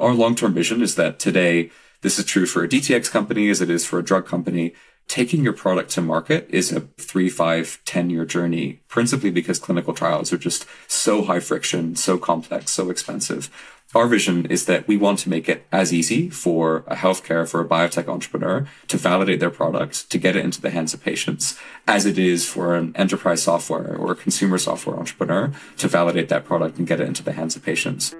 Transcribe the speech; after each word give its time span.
Our 0.00 0.14
long-term 0.14 0.54
vision 0.54 0.80
is 0.80 0.94
that 0.94 1.18
today, 1.18 1.70
this 2.00 2.18
is 2.18 2.24
true 2.24 2.46
for 2.46 2.64
a 2.64 2.68
DTX 2.68 3.10
company 3.10 3.50
as 3.50 3.60
it 3.60 3.68
is 3.68 3.84
for 3.84 3.98
a 3.98 4.02
drug 4.02 4.26
company. 4.26 4.72
Taking 5.08 5.44
your 5.44 5.52
product 5.52 5.90
to 5.90 6.00
market 6.00 6.46
is 6.48 6.72
a 6.72 6.80
three, 6.96 7.28
five, 7.28 7.80
10 7.84 8.08
year 8.08 8.24
journey, 8.24 8.80
principally 8.88 9.30
because 9.30 9.58
clinical 9.58 9.92
trials 9.92 10.32
are 10.32 10.38
just 10.38 10.64
so 10.88 11.24
high 11.24 11.40
friction, 11.40 11.96
so 11.96 12.16
complex, 12.16 12.70
so 12.70 12.88
expensive. 12.88 13.50
Our 13.94 14.06
vision 14.06 14.46
is 14.46 14.64
that 14.66 14.88
we 14.88 14.96
want 14.96 15.18
to 15.18 15.28
make 15.28 15.50
it 15.50 15.66
as 15.70 15.92
easy 15.92 16.30
for 16.30 16.84
a 16.86 16.94
healthcare, 16.94 17.46
for 17.46 17.60
a 17.60 17.68
biotech 17.68 18.08
entrepreneur 18.08 18.66
to 18.88 18.96
validate 18.96 19.40
their 19.40 19.50
product, 19.50 20.08
to 20.10 20.16
get 20.16 20.34
it 20.36 20.44
into 20.44 20.62
the 20.62 20.70
hands 20.70 20.94
of 20.94 21.02
patients, 21.02 21.58
as 21.86 22.06
it 22.06 22.16
is 22.16 22.48
for 22.48 22.74
an 22.74 22.94
enterprise 22.96 23.42
software 23.42 23.96
or 23.96 24.12
a 24.12 24.16
consumer 24.16 24.56
software 24.56 24.96
entrepreneur 24.96 25.52
to 25.76 25.88
validate 25.88 26.30
that 26.30 26.46
product 26.46 26.78
and 26.78 26.86
get 26.86 27.00
it 27.00 27.08
into 27.08 27.22
the 27.22 27.32
hands 27.32 27.54
of 27.56 27.62
patients. 27.64 28.14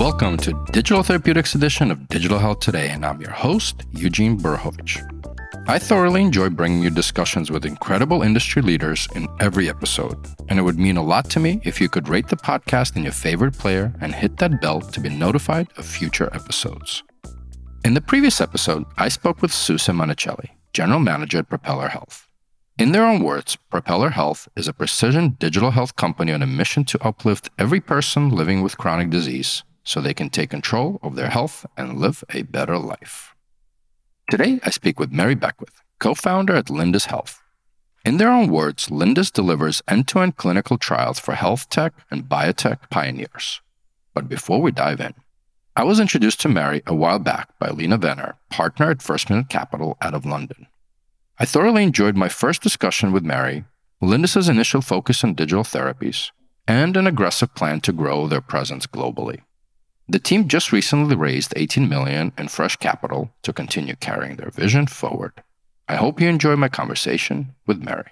Welcome 0.00 0.38
to 0.38 0.54
Digital 0.72 1.02
Therapeutics 1.02 1.54
edition 1.54 1.90
of 1.90 2.08
Digital 2.08 2.38
Health 2.38 2.60
Today, 2.60 2.88
and 2.88 3.04
I'm 3.04 3.20
your 3.20 3.32
host, 3.32 3.84
Eugene 3.92 4.38
Borukhovich. 4.38 4.96
I 5.68 5.78
thoroughly 5.78 6.22
enjoy 6.22 6.48
bringing 6.48 6.82
you 6.82 6.88
discussions 6.88 7.50
with 7.50 7.66
incredible 7.66 8.22
industry 8.22 8.62
leaders 8.62 9.06
in 9.14 9.28
every 9.40 9.68
episode, 9.68 10.16
and 10.48 10.58
it 10.58 10.62
would 10.62 10.78
mean 10.78 10.96
a 10.96 11.02
lot 11.02 11.28
to 11.32 11.38
me 11.38 11.60
if 11.64 11.82
you 11.82 11.90
could 11.90 12.08
rate 12.08 12.28
the 12.28 12.36
podcast 12.36 12.96
in 12.96 13.02
your 13.02 13.12
favorite 13.12 13.58
player 13.58 13.92
and 14.00 14.14
hit 14.14 14.38
that 14.38 14.62
bell 14.62 14.80
to 14.80 15.00
be 15.00 15.10
notified 15.10 15.68
of 15.76 15.84
future 15.84 16.30
episodes. 16.32 17.02
In 17.84 17.92
the 17.92 18.00
previous 18.00 18.40
episode, 18.40 18.86
I 18.96 19.10
spoke 19.10 19.42
with 19.42 19.52
Susan 19.52 19.96
Monicelli, 19.96 20.48
General 20.72 21.00
Manager 21.00 21.40
at 21.40 21.50
Propeller 21.50 21.88
Health. 21.88 22.26
In 22.78 22.92
their 22.92 23.04
own 23.04 23.22
words, 23.22 23.56
Propeller 23.68 24.08
Health 24.08 24.48
is 24.56 24.66
a 24.66 24.72
precision 24.72 25.36
digital 25.38 25.72
health 25.72 25.96
company 25.96 26.32
on 26.32 26.40
a 26.40 26.46
mission 26.46 26.84
to 26.84 27.06
uplift 27.06 27.50
every 27.58 27.82
person 27.82 28.30
living 28.30 28.62
with 28.62 28.78
chronic 28.78 29.10
disease 29.10 29.62
so 29.84 30.00
they 30.00 30.14
can 30.14 30.30
take 30.30 30.50
control 30.50 30.98
of 31.02 31.16
their 31.16 31.30
health 31.30 31.66
and 31.76 31.98
live 31.98 32.24
a 32.30 32.42
better 32.42 32.78
life. 32.78 33.34
Today, 34.30 34.60
I 34.62 34.70
speak 34.70 35.00
with 35.00 35.12
Meri 35.12 35.34
Beckwith, 35.34 35.82
co 35.98 36.14
founder 36.14 36.54
at 36.54 36.70
Lindus 36.70 37.06
Health. 37.06 37.42
In 38.04 38.16
their 38.16 38.30
own 38.30 38.50
words, 38.50 38.88
Lindus 38.88 39.30
delivers 39.30 39.82
end 39.86 40.08
to 40.08 40.20
end 40.20 40.36
clinical 40.36 40.78
trials 40.78 41.18
for 41.18 41.34
health 41.34 41.68
tech 41.68 41.92
and 42.10 42.24
biotech 42.24 42.88
pioneers. 42.90 43.60
But 44.14 44.28
before 44.28 44.62
we 44.62 44.70
dive 44.70 45.00
in, 45.00 45.14
I 45.76 45.84
was 45.84 46.00
introduced 46.00 46.40
to 46.40 46.48
Meri 46.48 46.82
a 46.86 46.94
while 46.94 47.18
back 47.18 47.58
by 47.58 47.70
Lena 47.70 47.98
Venner, 47.98 48.36
partner 48.50 48.90
at 48.90 49.02
First 49.02 49.30
Minute 49.30 49.48
Capital 49.48 49.96
out 50.00 50.14
of 50.14 50.24
London. 50.24 50.66
I 51.38 51.44
thoroughly 51.44 51.82
enjoyed 51.82 52.16
my 52.16 52.28
first 52.28 52.62
discussion 52.62 53.12
with 53.12 53.24
Meri, 53.24 53.64
Lindus's 54.02 54.48
initial 54.48 54.80
focus 54.80 55.22
on 55.22 55.34
digital 55.34 55.64
therapies, 55.64 56.30
and 56.66 56.96
an 56.96 57.06
aggressive 57.06 57.54
plan 57.54 57.80
to 57.82 57.92
grow 57.92 58.26
their 58.26 58.40
presence 58.40 58.86
globally. 58.86 59.40
The 60.10 60.18
team 60.18 60.48
just 60.48 60.72
recently 60.72 61.14
raised 61.14 61.52
18 61.54 61.88
million 61.88 62.32
in 62.36 62.48
fresh 62.48 62.74
capital 62.74 63.30
to 63.42 63.52
continue 63.52 63.94
carrying 63.94 64.34
their 64.34 64.50
vision 64.50 64.88
forward. 64.88 65.32
I 65.88 65.94
hope 65.94 66.20
you 66.20 66.28
enjoy 66.28 66.56
my 66.56 66.68
conversation 66.68 67.54
with 67.64 67.80
Meri. 67.80 68.10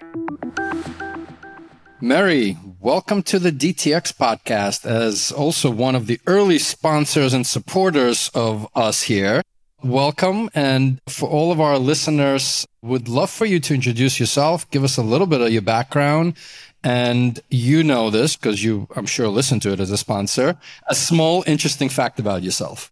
Meri, 1.99 2.57
welcome 2.79 3.21
to 3.23 3.37
the 3.37 3.51
DTX 3.51 4.13
podcast 4.13 4.85
as 4.85 5.33
also 5.33 5.69
one 5.69 5.93
of 5.93 6.07
the 6.07 6.21
early 6.25 6.57
sponsors 6.57 7.33
and 7.33 7.45
supporters 7.45 8.31
of 8.33 8.65
us 8.75 9.01
here. 9.01 9.41
Welcome. 9.83 10.49
And 10.55 11.01
for 11.09 11.27
all 11.27 11.51
of 11.51 11.59
our 11.59 11.77
listeners, 11.77 12.65
would 12.81 13.09
love 13.09 13.29
for 13.29 13.45
you 13.45 13.59
to 13.59 13.73
introduce 13.73 14.21
yourself, 14.21 14.69
give 14.71 14.85
us 14.85 14.95
a 14.95 15.03
little 15.03 15.27
bit 15.27 15.41
of 15.41 15.51
your 15.51 15.61
background 15.61 16.35
and 16.83 17.39
you 17.49 17.83
know 17.83 18.09
this 18.09 18.35
because 18.35 18.63
you, 18.63 18.87
I'm 18.95 19.05
sure, 19.05 19.27
listen 19.27 19.59
to 19.61 19.71
it 19.71 19.79
as 19.79 19.91
a 19.91 19.97
sponsor. 19.97 20.57
A 20.87 20.95
small, 20.95 21.43
interesting 21.47 21.89
fact 21.89 22.19
about 22.19 22.43
yourself. 22.43 22.91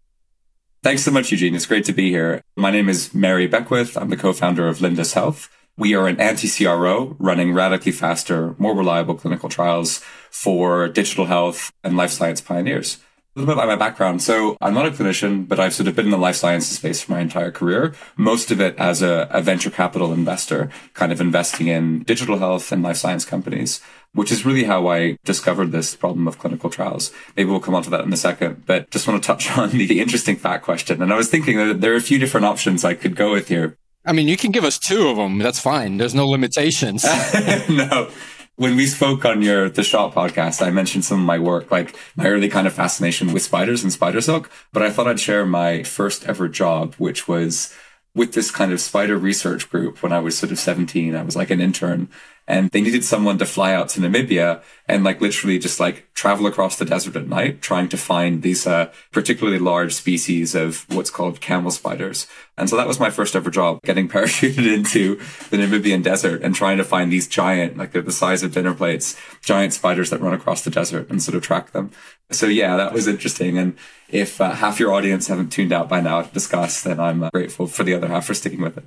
Thanks 0.83 1.03
so 1.03 1.11
much, 1.11 1.31
Eugene. 1.31 1.55
It's 1.55 1.66
great 1.66 1.85
to 1.85 1.94
be 1.94 2.09
here. 2.09 2.41
My 2.55 2.71
name 2.71 2.88
is 2.88 3.13
Meri 3.13 3.47
Beckwith. 3.47 3.97
I'm 3.97 4.09
the 4.09 4.17
co-founder 4.17 4.67
of 4.67 4.79
Lindus 4.79 5.13
Health. 5.13 5.50
We 5.78 5.94
are 5.95 6.07
an 6.07 6.19
anti-CRO 6.19 7.16
running 7.19 7.53
radically 7.53 7.91
faster, 7.91 8.56
more 8.57 8.75
reliable 8.75 9.16
clinical 9.16 9.50
trials 9.50 10.00
for 10.31 10.88
digital 10.88 11.25
health 11.25 11.72
and 11.83 11.95
life 11.95 12.12
science 12.12 12.41
pioneers. 12.41 13.00
A 13.38 13.40
little 13.40 13.53
bit 13.53 13.64
about 13.64 13.68
my 13.68 13.75
background. 13.75 14.24
So 14.24 14.58
I'm 14.62 14.74
not 14.74 14.88
a 14.88 14.90
clinician, 14.90 15.48
but 15.48 15.59
I've 15.59 15.75
sort 15.75 15.88
of 15.88 15.96
been 15.96 16.06
in 16.06 16.12
the 16.12 16.18
life 16.18 16.38
sciences 16.38 16.78
space 16.78 17.03
for 17.03 17.12
my 17.12 17.20
entire 17.20 17.52
career. 17.52 17.94
Most 18.16 18.50
of 18.50 18.59
it 18.59 18.75
as 18.80 19.03
a, 19.03 19.28
a, 19.30 19.44
venture 19.44 19.70
capital 19.70 20.12
investor, 20.12 20.72
kind 20.96 21.12
of 21.12 21.22
investing 21.22 21.68
in 21.68 22.02
digital 22.02 22.40
health 22.40 22.72
and 22.72 22.81
life 22.81 22.98
science 22.98 23.25
companies, 23.25 23.80
which 24.14 24.31
is 24.31 24.44
really 24.44 24.64
how 24.64 24.88
I 24.88 25.20
discovered 25.24 25.72
this 25.72 25.96
problem 25.96 26.28
of 26.28 26.40
clinical 26.40 26.72
trials. 26.72 27.12
Maybe 27.36 27.52
we'll 27.52 27.59
come 27.59 27.75
on 27.75 27.84
to 27.84 27.92
that 27.92 28.06
in 28.06 28.12
a 28.12 28.18
second, 28.18 28.66
but 28.66 28.90
just 28.90 29.08
want 29.08 29.22
to 29.22 29.28
touch 29.28 29.52
on 29.56 29.69
the, 29.69 29.86
the 29.86 30.00
interesting 30.00 30.36
fact 30.36 30.64
question. 30.64 31.04
And 31.04 31.14
I 31.14 31.16
was 31.16 31.30
thinking 31.30 31.58
that 31.58 31.80
there 31.80 31.94
are 31.94 31.98
a 31.98 32.02
few 32.02 32.18
different 32.18 32.48
options 32.48 32.84
I 32.84 32.96
could 32.96 33.16
go 33.16 33.34
with 33.34 33.50
here. 33.50 33.78
I 34.04 34.14
mean, 34.14 34.28
you 34.28 34.38
can 34.38 34.50
give 34.50 34.64
us 34.64 34.80
two 34.80 35.09
of 35.09 35.18
them. 35.18 35.38
That's 35.38 35.59
fine. 35.59 35.98
There's 35.98 36.16
no 36.16 36.28
limitations. 36.28 37.04
no 37.69 38.09
when 38.57 38.75
we 38.75 38.88
spoke 38.88 39.23
on 39.23 39.41
your 39.41 39.69
the 39.69 39.84
shop 39.84 40.13
podcast 40.13 40.66
i 40.66 40.69
mentioned 40.69 41.06
some 41.06 41.19
of 41.19 41.25
my 41.25 41.40
work 41.40 41.72
like 41.72 41.95
my 42.16 42.25
early 42.28 42.50
kind 42.50 42.68
of 42.68 42.73
fascination 42.73 43.31
with 43.31 43.41
spiders 43.44 43.84
and 43.84 43.94
spider 43.94 44.19
silk 44.19 44.51
but 44.73 44.84
i 44.84 44.90
thought 44.90 45.07
i'd 45.07 45.19
share 45.19 45.45
my 45.45 45.84
first 45.84 46.25
ever 46.25 46.47
job 46.50 46.95
which 46.95 47.28
was 47.28 47.73
with 48.16 48.34
this 48.34 48.51
kind 48.51 48.73
of 48.73 48.81
spider 48.81 49.18
research 49.18 49.69
group 49.69 50.03
when 50.03 50.12
i 50.12 50.19
was 50.19 50.38
sort 50.38 50.51
of 50.51 50.59
17 50.59 51.16
i 51.16 51.22
was 51.22 51.35
like 51.35 51.51
an 51.51 51.62
intern 51.62 52.09
and 52.47 52.72
they 52.72 52.81
needed 52.81 53.03
someone 53.03 53.38
to 53.38 53.46
fly 53.46 53.74
out 53.74 53.90
to 53.90 54.00
Namibia 54.00 54.62
and 54.88 55.03
like 55.03 55.19
literally 55.19 55.59
just 55.59 55.81
like 55.81 56.08
travel 56.13 56.47
across 56.47 56.78
the 56.78 56.85
desert 56.85 57.18
at 57.18 57.28
night, 57.28 57.62
trying 57.62 57.90
to 57.90 57.97
find 57.97 58.41
these 58.41 58.66
uh, 58.66 58.90
particularly 59.12 59.59
large 59.59 59.94
species 59.94 60.56
of 60.56 60.86
what's 60.90 61.09
called 61.09 61.41
camel 61.41 61.72
spiders. 61.72 62.25
And 62.57 62.69
so 62.69 62.78
that 62.78 62.88
was 62.88 63.02
my 63.02 63.09
first 63.09 63.36
ever 63.36 63.52
job, 63.52 63.81
getting 63.84 64.07
parachuted 64.09 64.74
into 64.74 65.18
the 65.50 65.57
Namibian 65.57 66.02
desert 66.02 66.41
and 66.41 66.56
trying 66.56 66.78
to 66.78 66.86
find 66.86 67.12
these 67.12 67.28
giant, 67.28 67.78
like 67.78 67.91
they're 67.91 68.02
the 68.02 68.13
size 68.13 68.44
of 68.44 68.53
dinner 68.53 68.74
plates, 68.74 69.19
giant 69.44 69.74
spiders 69.74 70.09
that 70.12 70.22
run 70.22 70.34
across 70.34 70.63
the 70.63 70.72
desert 70.72 71.09
and 71.09 71.22
sort 71.22 71.36
of 71.36 71.44
track 71.44 71.72
them. 71.72 71.91
So 72.31 72.46
yeah, 72.47 72.78
that 72.78 72.94
was 72.94 73.07
interesting. 73.07 73.57
And 73.57 73.75
if 74.07 74.40
uh, 74.40 74.52
half 74.52 74.80
your 74.80 74.94
audience 74.94 75.28
haven't 75.28 75.50
tuned 75.50 75.74
out 75.74 75.90
by 75.90 76.00
now 76.00 76.22
to 76.22 76.34
discuss, 76.34 76.81
then 76.81 77.00
I'm 77.00 77.24
uh, 77.24 77.30
grateful 77.31 77.68
for 77.68 77.84
the 77.84 77.94
other 77.94 78.07
half 78.07 78.25
for 78.25 78.34
sticking 78.34 78.62
with 78.62 78.78
it. 78.78 78.86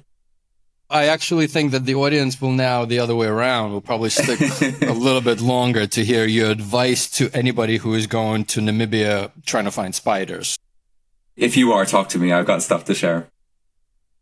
I 0.90 1.06
actually 1.06 1.46
think 1.46 1.70
that 1.70 1.86
the 1.86 1.94
audience 1.94 2.40
will 2.40 2.50
now, 2.50 2.84
the 2.84 2.98
other 2.98 3.14
way 3.14 3.28
around, 3.28 3.70
will 3.70 3.80
probably 3.80 4.10
stick 4.10 4.40
a 4.82 4.92
little 4.92 5.20
bit 5.20 5.40
longer 5.40 5.86
to 5.86 6.04
hear 6.04 6.26
your 6.26 6.50
advice 6.50 7.08
to 7.12 7.30
anybody 7.32 7.76
who 7.76 7.94
is 7.94 8.08
going 8.08 8.44
to 8.46 8.60
Namibia 8.60 9.30
trying 9.46 9.66
to 9.66 9.70
find 9.70 9.94
spiders. 9.94 10.58
If 11.36 11.56
you 11.56 11.72
are, 11.72 11.86
talk 11.86 12.08
to 12.10 12.18
me. 12.18 12.32
I've 12.32 12.44
got 12.44 12.62
stuff 12.62 12.84
to 12.86 12.94
share. 12.94 13.28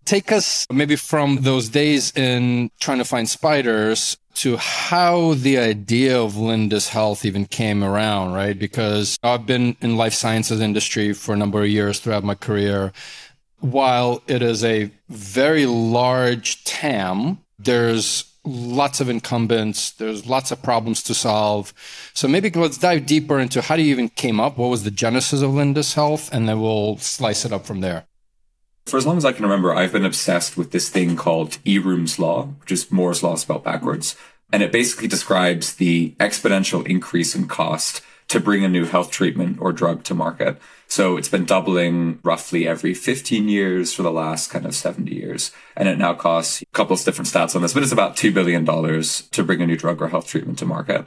Take 0.05 0.31
us 0.31 0.67
maybe 0.71 0.97
from 0.97 1.39
those 1.41 1.71
days 1.71 2.13
in 2.15 2.71
trying 2.79 2.99
to 2.99 3.05
find 3.05 3.29
spiders 3.29 4.19
to 4.35 4.57
how 4.57 5.35
the 5.35 5.59
idea 5.59 6.21
of 6.21 6.35
Lindus 6.35 6.89
Health 6.89 7.25
even 7.25 7.45
came 7.47 7.83
around, 7.83 8.35
right? 8.35 8.59
Because 8.59 9.19
I've 9.23 9.47
been 9.47 9.77
in 9.81 9.97
life 9.97 10.15
sciences 10.15 10.61
industry 10.61 11.13
for 11.13 11.35
a 11.35 11.37
number 11.37 11.63
of 11.63 11.69
years 11.69 11.99
throughout 11.99 12.25
my 12.25 12.35
career 12.35 12.93
while 13.61 14.23
it 14.27 14.43
is 14.43 14.65
a 14.65 14.91
very 15.09 15.67
large 15.67 16.65
TAM, 16.65 17.39
there's 17.59 18.25
lots 18.45 19.01
of 19.01 19.09
incumbents, 19.09 19.91
there's 19.93 20.27
lots 20.27 20.51
of 20.51 20.63
problems 20.63 21.03
to 21.05 21.15
solve. 21.15 21.75
So 22.15 22.29
maybe 22.29 22.51
let's 22.51 22.79
dive 22.79 23.07
deeper 23.07 23.39
into 23.39 23.61
how 23.61 23.77
do 23.77 23.83
you 23.83 23.91
even 23.91 24.09
came 24.09 24.41
up? 24.41 24.57
What 24.57 24.69
was 24.69 24.85
the 24.85 24.91
genesis 24.91 25.43
of 25.43 25.51
Lindus 25.51 25.95
Health? 25.95 26.33
And 26.33 26.49
then 26.49 26.61
we'll 26.61 26.97
slice 26.99 27.45
it 27.45 27.53
up 27.53 27.67
from 27.67 27.81
there. 27.81 28.07
For 28.87 28.97
as 28.97 29.07
long 29.07 29.19
as 29.19 29.25
I 29.25 29.33
can 29.33 29.45
remember, 29.45 29.75
I've 29.75 29.93
been 29.93 30.07
obsessed 30.07 30.57
with 30.57 30.71
this 30.71 30.89
thing 30.89 31.15
called 31.15 31.59
Eroom's 31.67 32.19
Law, 32.19 32.47
which 32.61 32.73
is 32.73 32.91
Moore's 32.91 33.23
Law 33.23 33.35
spelled 33.35 33.65
backwards. 33.65 34.17
And 34.51 34.63
it 34.63 34.73
basically 34.73 35.09
describes 35.09 35.75
the 35.75 36.15
exponential 36.19 36.87
increase 36.87 37.35
in 37.35 37.49
cost 37.49 38.01
to 38.29 38.41
bring 38.41 38.65
a 38.65 38.69
new 38.69 38.87
health 38.87 39.11
treatment 39.11 39.59
or 39.61 39.73
drug 39.73 40.05
to 40.05 40.15
market. 40.15 40.59
So 40.89 41.19
it's 41.19 41.29
been 41.29 41.45
doubling 41.45 42.19
roughly 42.25 42.67
every 42.67 42.95
15 42.95 43.47
years 43.47 43.93
for 43.93 44.03
the 44.03 44.11
last 44.11 44.51
kind 44.51 44.65
of 44.65 44.75
70 44.75 45.15
years. 45.15 45.53
And 45.77 45.87
it 45.87 45.99
now 45.99 46.15
costs 46.15 46.63
a 46.63 46.67
couple 46.67 46.95
of 46.95 47.05
different 47.05 47.29
stats 47.29 47.55
on 47.55 47.61
this, 47.61 47.75
but 47.75 47.83
it's 47.83 47.93
about 47.93 48.17
$2 48.17 48.33
billion 48.33 48.65
to 48.65 49.45
bring 49.45 49.61
a 49.61 49.67
new 49.67 49.77
drug 49.77 50.01
or 50.01 50.09
health 50.09 50.27
treatment 50.27 50.59
to 50.61 50.67
market. 50.67 51.07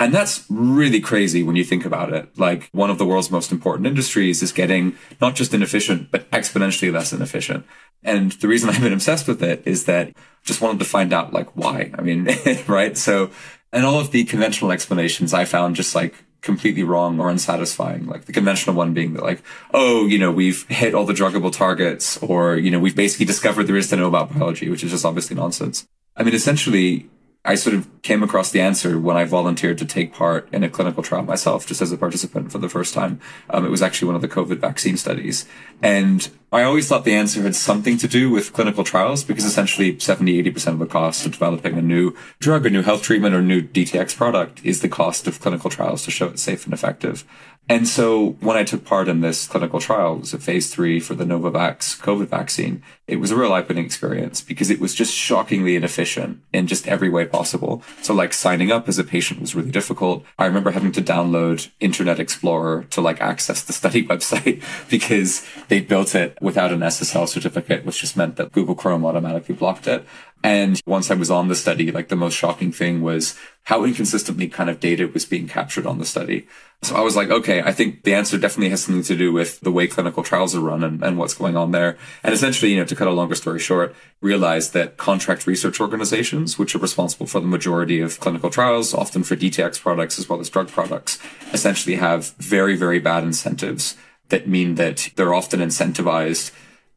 And 0.00 0.12
that's 0.12 0.46
really 0.48 1.00
crazy 1.00 1.42
when 1.44 1.56
you 1.56 1.64
think 1.64 1.84
about 1.84 2.12
it. 2.12 2.36
Like 2.38 2.70
one 2.72 2.90
of 2.90 2.98
the 2.98 3.04
world's 3.04 3.30
most 3.30 3.52
important 3.52 3.86
industries 3.86 4.42
is 4.42 4.50
getting 4.50 4.96
not 5.20 5.36
just 5.36 5.54
inefficient, 5.54 6.10
but 6.10 6.28
exponentially 6.32 6.92
less 6.92 7.12
inefficient. 7.12 7.66
And 8.02 8.32
the 8.32 8.48
reason 8.48 8.68
I've 8.70 8.80
been 8.80 8.94
obsessed 8.94 9.28
with 9.28 9.42
it 9.42 9.62
is 9.64 9.84
that 9.84 10.12
just 10.42 10.60
wanted 10.60 10.78
to 10.80 10.86
find 10.86 11.12
out 11.12 11.32
like 11.32 11.54
why. 11.54 11.92
I 11.96 12.00
mean, 12.00 12.28
right? 12.66 12.96
So, 12.96 13.30
and 13.72 13.84
all 13.84 14.00
of 14.00 14.10
the 14.10 14.24
conventional 14.24 14.72
explanations 14.72 15.32
I 15.32 15.44
found 15.44 15.76
just 15.76 15.94
like 15.94 16.24
completely 16.42 16.82
wrong 16.82 17.20
or 17.20 17.30
unsatisfying. 17.30 18.06
Like 18.06 18.24
the 18.24 18.32
conventional 18.32 18.76
one 18.76 18.94
being 18.94 19.14
that 19.14 19.22
like, 19.22 19.42
oh, 19.72 20.06
you 20.06 20.18
know, 20.18 20.30
we've 20.30 20.66
hit 20.68 20.94
all 20.94 21.04
the 21.04 21.12
druggable 21.12 21.52
targets 21.52 22.16
or, 22.22 22.56
you 22.56 22.70
know, 22.70 22.78
we've 22.78 22.96
basically 22.96 23.26
discovered 23.26 23.64
there 23.64 23.76
is 23.76 23.88
to 23.88 23.96
know 23.96 24.08
about 24.08 24.32
biology, 24.32 24.68
which 24.68 24.84
is 24.84 24.90
just 24.90 25.04
obviously 25.04 25.36
nonsense. 25.36 25.86
I 26.16 26.22
mean, 26.22 26.34
essentially 26.34 27.08
I 27.42 27.54
sort 27.54 27.74
of 27.74 27.88
came 28.02 28.22
across 28.22 28.50
the 28.50 28.60
answer 28.60 28.98
when 28.98 29.16
I 29.16 29.24
volunteered 29.24 29.78
to 29.78 29.86
take 29.86 30.12
part 30.12 30.46
in 30.52 30.62
a 30.62 30.68
clinical 30.68 31.02
trial 31.02 31.22
myself, 31.22 31.66
just 31.66 31.80
as 31.80 31.90
a 31.90 31.96
participant 31.96 32.52
for 32.52 32.58
the 32.58 32.68
first 32.68 32.92
time. 32.92 33.18
Um, 33.48 33.64
it 33.64 33.70
was 33.70 33.80
actually 33.80 34.06
one 34.06 34.14
of 34.14 34.20
the 34.20 34.28
COVID 34.28 34.58
vaccine 34.58 34.98
studies. 34.98 35.46
And 35.82 36.28
I 36.52 36.64
always 36.64 36.86
thought 36.86 37.04
the 37.04 37.14
answer 37.14 37.42
had 37.42 37.56
something 37.56 37.96
to 37.96 38.08
do 38.08 38.28
with 38.28 38.52
clinical 38.52 38.84
trials 38.84 39.24
because 39.24 39.46
essentially 39.46 39.98
70, 39.98 40.42
80% 40.42 40.66
of 40.68 40.78
the 40.80 40.86
cost 40.86 41.24
of 41.24 41.32
developing 41.32 41.78
a 41.78 41.82
new 41.82 42.14
drug, 42.40 42.66
a 42.66 42.70
new 42.70 42.82
health 42.82 43.02
treatment, 43.02 43.34
or 43.34 43.40
new 43.40 43.62
DTX 43.62 44.14
product 44.14 44.60
is 44.62 44.82
the 44.82 44.88
cost 44.88 45.26
of 45.26 45.40
clinical 45.40 45.70
trials 45.70 46.04
to 46.04 46.10
show 46.10 46.26
it's 46.26 46.42
safe 46.42 46.66
and 46.66 46.74
effective. 46.74 47.24
And 47.68 47.86
so 47.86 48.30
when 48.40 48.56
I 48.56 48.64
took 48.64 48.84
part 48.84 49.06
in 49.06 49.20
this 49.20 49.46
clinical 49.46 49.78
trial, 49.78 50.14
it 50.14 50.20
was 50.20 50.34
a 50.34 50.40
phase 50.40 50.74
three 50.74 50.98
for 50.98 51.14
the 51.14 51.24
Novavax 51.24 52.00
COVID 52.00 52.26
vaccine. 52.26 52.82
It 53.06 53.20
was 53.20 53.30
a 53.30 53.36
real 53.36 53.52
eye-opening 53.52 53.84
experience 53.84 54.40
because 54.40 54.70
it 54.70 54.80
was 54.80 54.92
just 54.92 55.14
shockingly 55.14 55.76
inefficient 55.76 56.40
in 56.52 56.66
just 56.66 56.88
every 56.88 57.08
way 57.08 57.26
possible. 57.26 57.84
So 58.02 58.12
like 58.12 58.32
signing 58.32 58.72
up 58.72 58.88
as 58.88 58.98
a 58.98 59.04
patient 59.04 59.40
was 59.40 59.54
really 59.54 59.70
difficult. 59.70 60.24
I 60.36 60.46
remember 60.46 60.72
having 60.72 60.90
to 60.92 61.02
download 61.02 61.70
Internet 61.78 62.18
Explorer 62.18 62.84
to 62.90 63.00
like 63.00 63.20
access 63.20 63.62
the 63.62 63.72
study 63.72 64.04
website 64.08 64.64
because 64.90 65.46
they 65.68 65.80
built 65.80 66.16
it 66.16 66.36
without 66.40 66.72
an 66.72 66.80
SSL 66.80 67.28
certificate, 67.28 67.84
which 67.84 68.00
just 68.00 68.16
meant 68.16 68.34
that 68.34 68.50
Google 68.50 68.74
Chrome 68.74 69.06
automatically 69.06 69.54
blocked 69.54 69.86
it. 69.86 70.04
And 70.42 70.80
once 70.86 71.10
I 71.10 71.14
was 71.14 71.30
on 71.30 71.48
the 71.48 71.54
study, 71.54 71.92
like 71.92 72.08
the 72.08 72.16
most 72.16 72.34
shocking 72.34 72.72
thing 72.72 73.02
was 73.02 73.38
how 73.64 73.84
inconsistently 73.84 74.48
kind 74.48 74.70
of 74.70 74.80
data 74.80 75.06
was 75.06 75.26
being 75.26 75.46
captured 75.46 75.86
on 75.86 75.98
the 75.98 76.06
study. 76.06 76.46
So 76.82 76.96
I 76.96 77.02
was 77.02 77.14
like, 77.14 77.28
okay, 77.28 77.60
I 77.60 77.72
think 77.72 78.04
the 78.04 78.14
answer 78.14 78.38
definitely 78.38 78.70
has 78.70 78.82
something 78.82 79.02
to 79.02 79.16
do 79.16 79.32
with 79.32 79.60
the 79.60 79.70
way 79.70 79.86
clinical 79.86 80.22
trials 80.22 80.54
are 80.54 80.60
run 80.60 80.82
and, 80.82 81.04
and 81.04 81.18
what's 81.18 81.34
going 81.34 81.58
on 81.58 81.72
there. 81.72 81.98
And 82.22 82.32
essentially, 82.32 82.72
you 82.72 82.78
know, 82.78 82.86
to 82.86 82.96
cut 82.96 83.06
a 83.06 83.12
longer 83.12 83.34
story 83.34 83.58
short, 83.58 83.94
realized 84.22 84.72
that 84.72 84.96
contract 84.96 85.46
research 85.46 85.78
organizations, 85.78 86.58
which 86.58 86.74
are 86.74 86.78
responsible 86.78 87.26
for 87.26 87.40
the 87.40 87.46
majority 87.46 88.00
of 88.00 88.18
clinical 88.18 88.48
trials, 88.48 88.94
often 88.94 89.22
for 89.22 89.36
DTX 89.36 89.78
products 89.78 90.18
as 90.18 90.26
well 90.26 90.40
as 90.40 90.48
drug 90.48 90.68
products, 90.68 91.18
essentially 91.52 91.96
have 91.96 92.32
very, 92.36 92.76
very 92.76 92.98
bad 92.98 93.24
incentives 93.24 93.94
that 94.30 94.48
mean 94.48 94.76
that 94.76 95.10
they're 95.16 95.34
often 95.34 95.60
incentivized 95.60 96.50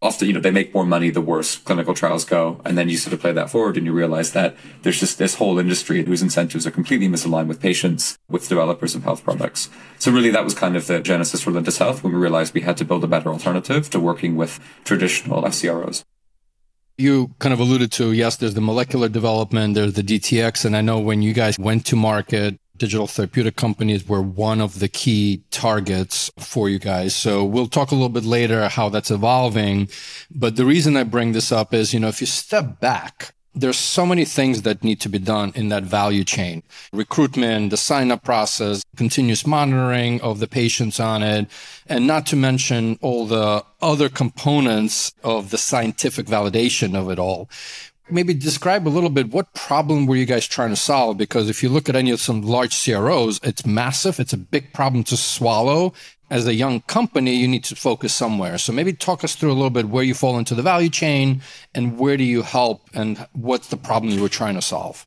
often, 0.04 0.28
you 0.28 0.34
know, 0.34 0.40
they 0.40 0.52
make 0.52 0.74
more 0.74 0.86
money 0.86 1.10
the 1.10 1.22
worse 1.22 1.58
clinical 1.58 1.94
trials 1.94 2.26
go. 2.26 2.62
And 2.66 2.78
then 2.78 2.90
you 2.90 2.98
sort 2.98 3.14
of 3.14 3.22
play 3.22 3.32
that 3.32 3.50
forward 3.50 3.78
and 3.78 3.86
you 3.86 3.94
realize 3.94 4.34
that 4.34 4.56
there's 4.82 5.00
just 5.00 5.18
this 5.18 5.36
whole 5.36 5.58
industry 5.58 6.04
whose 6.04 6.22
incentives 6.22 6.68
are 6.68 6.72
completely 6.72 7.08
misaligned 7.08 7.48
with 7.48 7.62
patients, 7.62 8.18
with 8.30 8.48
developers 8.50 8.94
of 8.94 9.04
health 9.04 9.24
products. 9.24 9.70
So 9.98 10.12
really 10.12 10.30
that 10.32 10.44
was 10.44 10.54
kind 10.54 10.76
of 10.76 10.86
the 10.88 11.00
genesis 11.00 11.42
for 11.42 11.52
Lindus 11.52 11.80
Health 11.80 12.04
when 12.04 12.14
we 12.14 12.20
realized 12.20 12.54
we 12.54 12.62
had 12.62 12.78
to 12.78 12.86
build 12.86 13.04
a 13.04 13.08
better 13.08 13.30
alternative 13.30 13.90
to 13.92 14.00
working 14.00 14.36
with 14.36 14.60
traditional 14.84 15.42
FCROs. 15.44 16.04
You 16.98 17.34
kind 17.40 17.54
of 17.54 17.60
alluded 17.60 17.92
to, 17.94 18.12
yes, 18.12 18.36
there's 18.36 18.54
the 18.54 18.62
molecular 18.62 19.10
development, 19.10 19.74
there's 19.74 19.94
the 19.94 20.04
DTX. 20.04 20.66
And 20.66 20.78
I 20.78 20.82
know 20.82 21.00
when 21.00 21.22
you 21.22 21.34
guys 21.34 21.58
went 21.58 21.86
to 21.88 21.96
market, 21.96 22.60
digital 22.78 23.08
therapeutic 23.08 23.56
companies 23.56 24.08
were 24.08 24.22
one 24.22 24.60
of 24.60 24.80
the 24.80 24.88
key 24.88 25.44
targets 25.52 26.32
for 26.40 26.70
you 26.70 26.80
guys. 26.80 27.16
So 27.16 27.44
we'll 27.44 27.68
talk 27.68 27.92
a 27.92 27.96
little 27.96 28.10
bit 28.10 28.26
later 28.26 28.68
how 28.68 28.90
that's 28.90 29.12
evolving. 29.12 29.90
But 30.32 30.56
the 30.56 30.66
reason 30.66 30.98
I 30.98 31.04
bring 31.04 31.34
this 31.34 31.52
up 31.52 31.74
is, 31.74 31.94
you 31.94 32.00
know, 32.00 32.08
if 32.08 32.20
you 32.20 32.28
step 32.28 32.80
back, 32.80 33.34
there's 33.56 33.78
so 33.78 34.06
many 34.06 34.26
things 34.26 34.64
that 34.64 34.84
need 34.84 35.00
to 35.02 35.10
be 35.10 35.20
done 35.20 35.52
in 35.56 35.70
that 35.70 35.84
value 35.84 36.24
chain. 36.24 36.64
Recruitment, 36.92 37.70
the 37.70 37.78
sign 37.78 38.12
up 38.12 38.24
process, 38.24 38.82
continuous 38.96 39.46
monitoring 39.46 40.20
of 40.22 40.40
the 40.40 40.48
patients 40.48 41.00
on 41.00 41.22
it, 41.22 41.48
and 41.86 42.08
not 42.08 42.26
to 42.28 42.36
mention 42.36 42.98
all 43.02 43.28
the 43.28 43.64
other 43.82 44.10
components 44.10 45.14
of 45.24 45.52
the 45.52 45.58
scientific 45.58 46.26
validation 46.26 46.96
of 46.96 47.12
it 47.12 47.20
all 47.20 47.48
maybe 48.10 48.34
describe 48.34 48.88
a 48.88 48.90
little 48.90 49.10
bit 49.10 49.32
what 49.32 49.54
problem 49.54 50.06
were 50.06 50.16
you 50.16 50.26
guys 50.26 50.48
trying 50.48 50.70
to 50.70 50.76
solve? 50.76 51.18
Because 51.18 51.50
if 51.50 51.64
you 51.64 51.70
look 51.70 51.90
at 51.90 51.96
any 51.96 52.12
of 52.12 52.20
some 52.20 52.42
large 52.42 52.84
CROs, 52.84 53.40
it's 53.44 53.66
massive. 53.66 54.20
It's 54.20 54.34
a 54.34 54.38
big 54.38 54.74
problem 54.74 55.04
to 55.06 55.18
swallow. 55.18 55.94
As 56.30 56.48
a 56.48 56.54
young 56.54 56.82
company, 56.82 57.36
you 57.36 57.48
need 57.48 57.64
to 57.66 57.76
focus 57.76 58.14
somewhere. 58.14 58.58
So 58.58 58.74
maybe 58.74 58.94
talk 58.94 59.24
us 59.24 59.36
through 59.36 59.52
a 59.52 59.54
little 59.54 59.70
bit 59.70 59.90
where 59.90 60.04
you 60.04 60.14
fall 60.14 60.38
into 60.38 60.56
the 60.56 60.64
value 60.64 60.90
chain 60.90 61.42
and 61.76 62.00
where 62.00 62.18
do 62.18 62.24
you 62.24 62.42
help 62.42 62.90
and 62.94 63.28
what's 63.34 63.68
the 63.68 63.78
problem 63.78 64.12
you 64.12 64.22
were 64.22 64.30
trying 64.30 64.56
to 64.56 64.62
solve? 64.62 65.06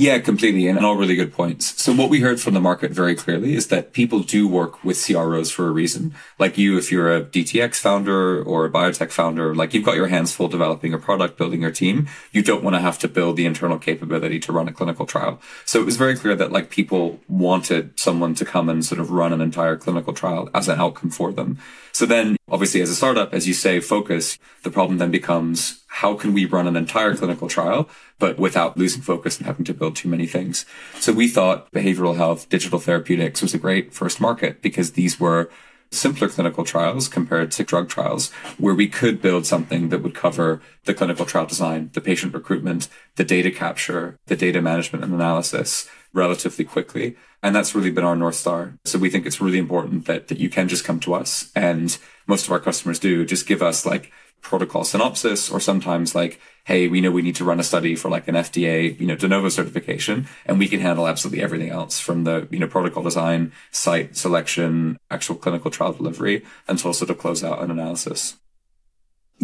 Yeah, 0.00 0.18
completely. 0.18 0.66
And 0.66 0.78
all 0.78 0.96
really 0.96 1.14
good 1.14 1.30
points. 1.30 1.78
So 1.82 1.92
what 1.92 2.08
we 2.08 2.20
heard 2.20 2.40
from 2.40 2.54
the 2.54 2.60
market 2.60 2.90
very 2.90 3.14
clearly 3.14 3.54
is 3.54 3.66
that 3.66 3.92
people 3.92 4.20
do 4.20 4.48
work 4.48 4.82
with 4.82 5.04
CROs 5.04 5.50
for 5.50 5.68
a 5.68 5.70
reason. 5.70 6.14
Like 6.38 6.56
you, 6.56 6.78
if 6.78 6.90
you're 6.90 7.14
a 7.14 7.22
DTX 7.22 7.76
founder 7.76 8.42
or 8.42 8.64
a 8.64 8.70
biotech 8.70 9.10
founder, 9.10 9.54
like 9.54 9.74
you've 9.74 9.84
got 9.84 9.96
your 9.96 10.06
hands 10.06 10.32
full 10.32 10.48
developing 10.48 10.94
a 10.94 10.98
product, 10.98 11.36
building 11.36 11.60
your 11.60 11.70
team. 11.70 12.08
You 12.32 12.42
don't 12.42 12.64
want 12.64 12.76
to 12.76 12.80
have 12.80 12.98
to 13.00 13.08
build 13.08 13.36
the 13.36 13.44
internal 13.44 13.78
capability 13.78 14.40
to 14.40 14.52
run 14.52 14.68
a 14.68 14.72
clinical 14.72 15.04
trial. 15.04 15.38
So 15.66 15.80
it 15.80 15.84
was 15.84 15.98
very 15.98 16.16
clear 16.16 16.34
that 16.34 16.50
like 16.50 16.70
people 16.70 17.20
wanted 17.28 18.00
someone 18.00 18.34
to 18.36 18.46
come 18.46 18.70
and 18.70 18.82
sort 18.82 19.02
of 19.02 19.10
run 19.10 19.34
an 19.34 19.42
entire 19.42 19.76
clinical 19.76 20.14
trial 20.14 20.48
as 20.54 20.66
an 20.66 20.80
outcome 20.80 21.10
for 21.10 21.30
them. 21.30 21.58
So 21.92 22.06
then 22.06 22.36
obviously 22.48 22.80
as 22.80 22.90
a 22.90 22.94
startup, 22.94 23.34
as 23.34 23.46
you 23.46 23.54
say, 23.54 23.80
focus, 23.80 24.38
the 24.62 24.70
problem 24.70 24.98
then 24.98 25.10
becomes 25.10 25.82
how 25.88 26.14
can 26.14 26.32
we 26.32 26.44
run 26.44 26.66
an 26.66 26.76
entire 26.76 27.14
clinical 27.14 27.48
trial, 27.48 27.88
but 28.18 28.38
without 28.38 28.76
losing 28.76 29.02
focus 29.02 29.38
and 29.38 29.46
having 29.46 29.64
to 29.66 29.74
build 29.74 29.96
too 29.96 30.08
many 30.08 30.26
things? 30.26 30.64
So 30.98 31.12
we 31.12 31.28
thought 31.28 31.70
behavioral 31.72 32.16
health, 32.16 32.48
digital 32.48 32.78
therapeutics 32.78 33.42
was 33.42 33.54
a 33.54 33.58
great 33.58 33.92
first 33.92 34.20
market 34.20 34.62
because 34.62 34.92
these 34.92 35.20
were 35.20 35.50
simpler 35.92 36.28
clinical 36.28 36.64
trials 36.64 37.08
compared 37.08 37.50
to 37.50 37.64
drug 37.64 37.88
trials 37.88 38.30
where 38.58 38.74
we 38.74 38.88
could 38.88 39.20
build 39.20 39.44
something 39.44 39.88
that 39.88 40.02
would 40.02 40.14
cover 40.14 40.62
the 40.84 40.94
clinical 40.94 41.26
trial 41.26 41.46
design, 41.46 41.90
the 41.94 42.00
patient 42.00 42.32
recruitment, 42.32 42.88
the 43.16 43.24
data 43.24 43.50
capture, 43.50 44.16
the 44.26 44.36
data 44.36 44.62
management 44.62 45.04
and 45.04 45.12
analysis 45.12 45.88
relatively 46.12 46.64
quickly. 46.64 47.16
And 47.42 47.54
that's 47.54 47.74
really 47.74 47.90
been 47.90 48.04
our 48.04 48.16
North 48.16 48.34
Star. 48.34 48.74
So 48.84 48.98
we 48.98 49.10
think 49.10 49.26
it's 49.26 49.40
really 49.40 49.58
important 49.58 50.06
that, 50.06 50.28
that 50.28 50.38
you 50.38 50.50
can 50.50 50.68
just 50.68 50.84
come 50.84 51.00
to 51.00 51.14
us 51.14 51.50
and 51.54 51.96
most 52.26 52.46
of 52.46 52.52
our 52.52 52.60
customers 52.60 52.98
do 52.98 53.24
just 53.24 53.46
give 53.46 53.62
us 53.62 53.86
like 53.86 54.12
protocol 54.40 54.84
synopsis 54.84 55.50
or 55.50 55.60
sometimes 55.60 56.14
like, 56.14 56.40
hey, 56.64 56.88
we 56.88 57.00
know 57.00 57.10
we 57.10 57.22
need 57.22 57.36
to 57.36 57.44
run 57.44 57.60
a 57.60 57.64
study 57.64 57.94
for 57.96 58.08
like 58.08 58.28
an 58.28 58.34
FDA, 58.34 58.98
you 58.98 59.06
know, 59.06 59.16
de 59.16 59.28
novo 59.28 59.48
certification, 59.48 60.26
and 60.46 60.58
we 60.58 60.68
can 60.68 60.80
handle 60.80 61.06
absolutely 61.06 61.42
everything 61.42 61.70
else 61.70 61.98
from 61.98 62.24
the, 62.24 62.46
you 62.50 62.58
know, 62.58 62.66
protocol 62.66 63.02
design, 63.02 63.52
site 63.70 64.16
selection, 64.16 64.98
actual 65.10 65.36
clinical 65.36 65.70
trial 65.70 65.92
delivery, 65.92 66.44
until 66.68 66.92
sort 66.92 67.10
of 67.10 67.18
close 67.18 67.42
out 67.42 67.62
an 67.62 67.70
analysis. 67.70 68.36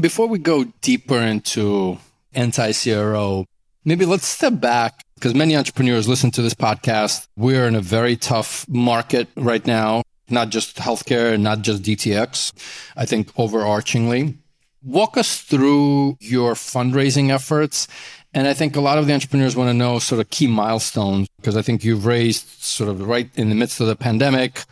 Before 0.00 0.28
we 0.28 0.38
go 0.38 0.64
deeper 0.82 1.18
into 1.18 1.98
anti-CRO, 2.34 3.46
maybe 3.86 4.04
let's 4.04 4.26
step 4.26 4.60
back 4.60 5.04
because 5.14 5.34
many 5.34 5.56
entrepreneurs 5.56 6.08
listen 6.08 6.30
to 6.32 6.42
this 6.42 6.52
podcast. 6.52 7.28
We're 7.36 7.66
in 7.66 7.74
a 7.74 7.80
very 7.80 8.16
tough 8.16 8.68
market 8.68 9.28
right 9.36 9.64
now, 9.66 10.02
not 10.28 10.50
just 10.50 10.76
healthcare, 10.76 11.32
and 11.32 11.42
not 11.42 11.62
just 11.62 11.82
DTX. 11.82 12.52
I 12.96 13.06
think 13.06 13.32
overarchingly. 13.34 14.36
Walk 14.82 15.16
us 15.16 15.40
through 15.40 16.18
your 16.20 16.52
fundraising 16.54 17.30
efforts. 17.30 17.88
And 18.34 18.46
I 18.46 18.52
think 18.52 18.76
a 18.76 18.80
lot 18.80 18.98
of 18.98 19.06
the 19.06 19.14
entrepreneurs 19.14 19.56
want 19.56 19.70
to 19.70 19.74
know 19.74 19.98
sort 19.98 20.20
of 20.20 20.28
key 20.28 20.46
milestones 20.46 21.28
because 21.38 21.56
I 21.56 21.62
think 21.62 21.82
you've 21.82 22.04
raised 22.04 22.46
sort 22.62 22.90
of 22.90 23.00
right 23.08 23.30
in 23.36 23.48
the 23.48 23.54
midst 23.54 23.80
of 23.80 23.86
the 23.86 23.96
pandemic. 23.96 24.64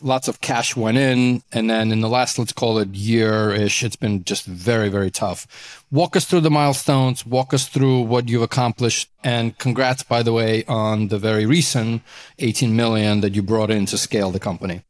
Lots 0.00 0.28
of 0.28 0.40
cash 0.40 0.76
went 0.76 0.96
in. 0.96 1.42
And 1.52 1.68
then 1.68 1.90
in 1.90 2.00
the 2.00 2.08
last, 2.08 2.38
let's 2.38 2.52
call 2.52 2.78
it 2.78 2.88
year 2.90 3.50
ish, 3.50 3.82
it's 3.82 3.96
been 3.96 4.24
just 4.24 4.44
very, 4.46 4.88
very 4.88 5.10
tough. 5.10 5.84
Walk 5.90 6.16
us 6.16 6.24
through 6.24 6.42
the 6.42 6.50
milestones, 6.50 7.26
walk 7.26 7.52
us 7.52 7.68
through 7.68 8.02
what 8.02 8.28
you've 8.28 8.42
accomplished. 8.42 9.10
And 9.24 9.56
congrats, 9.58 10.02
by 10.02 10.22
the 10.22 10.32
way, 10.32 10.64
on 10.66 11.08
the 11.08 11.18
very 11.18 11.46
recent 11.46 12.02
18 12.38 12.76
million 12.76 13.20
that 13.22 13.34
you 13.34 13.42
brought 13.42 13.70
in 13.70 13.86
to 13.86 13.98
scale 13.98 14.30
the 14.30 14.40
company. 14.40 14.84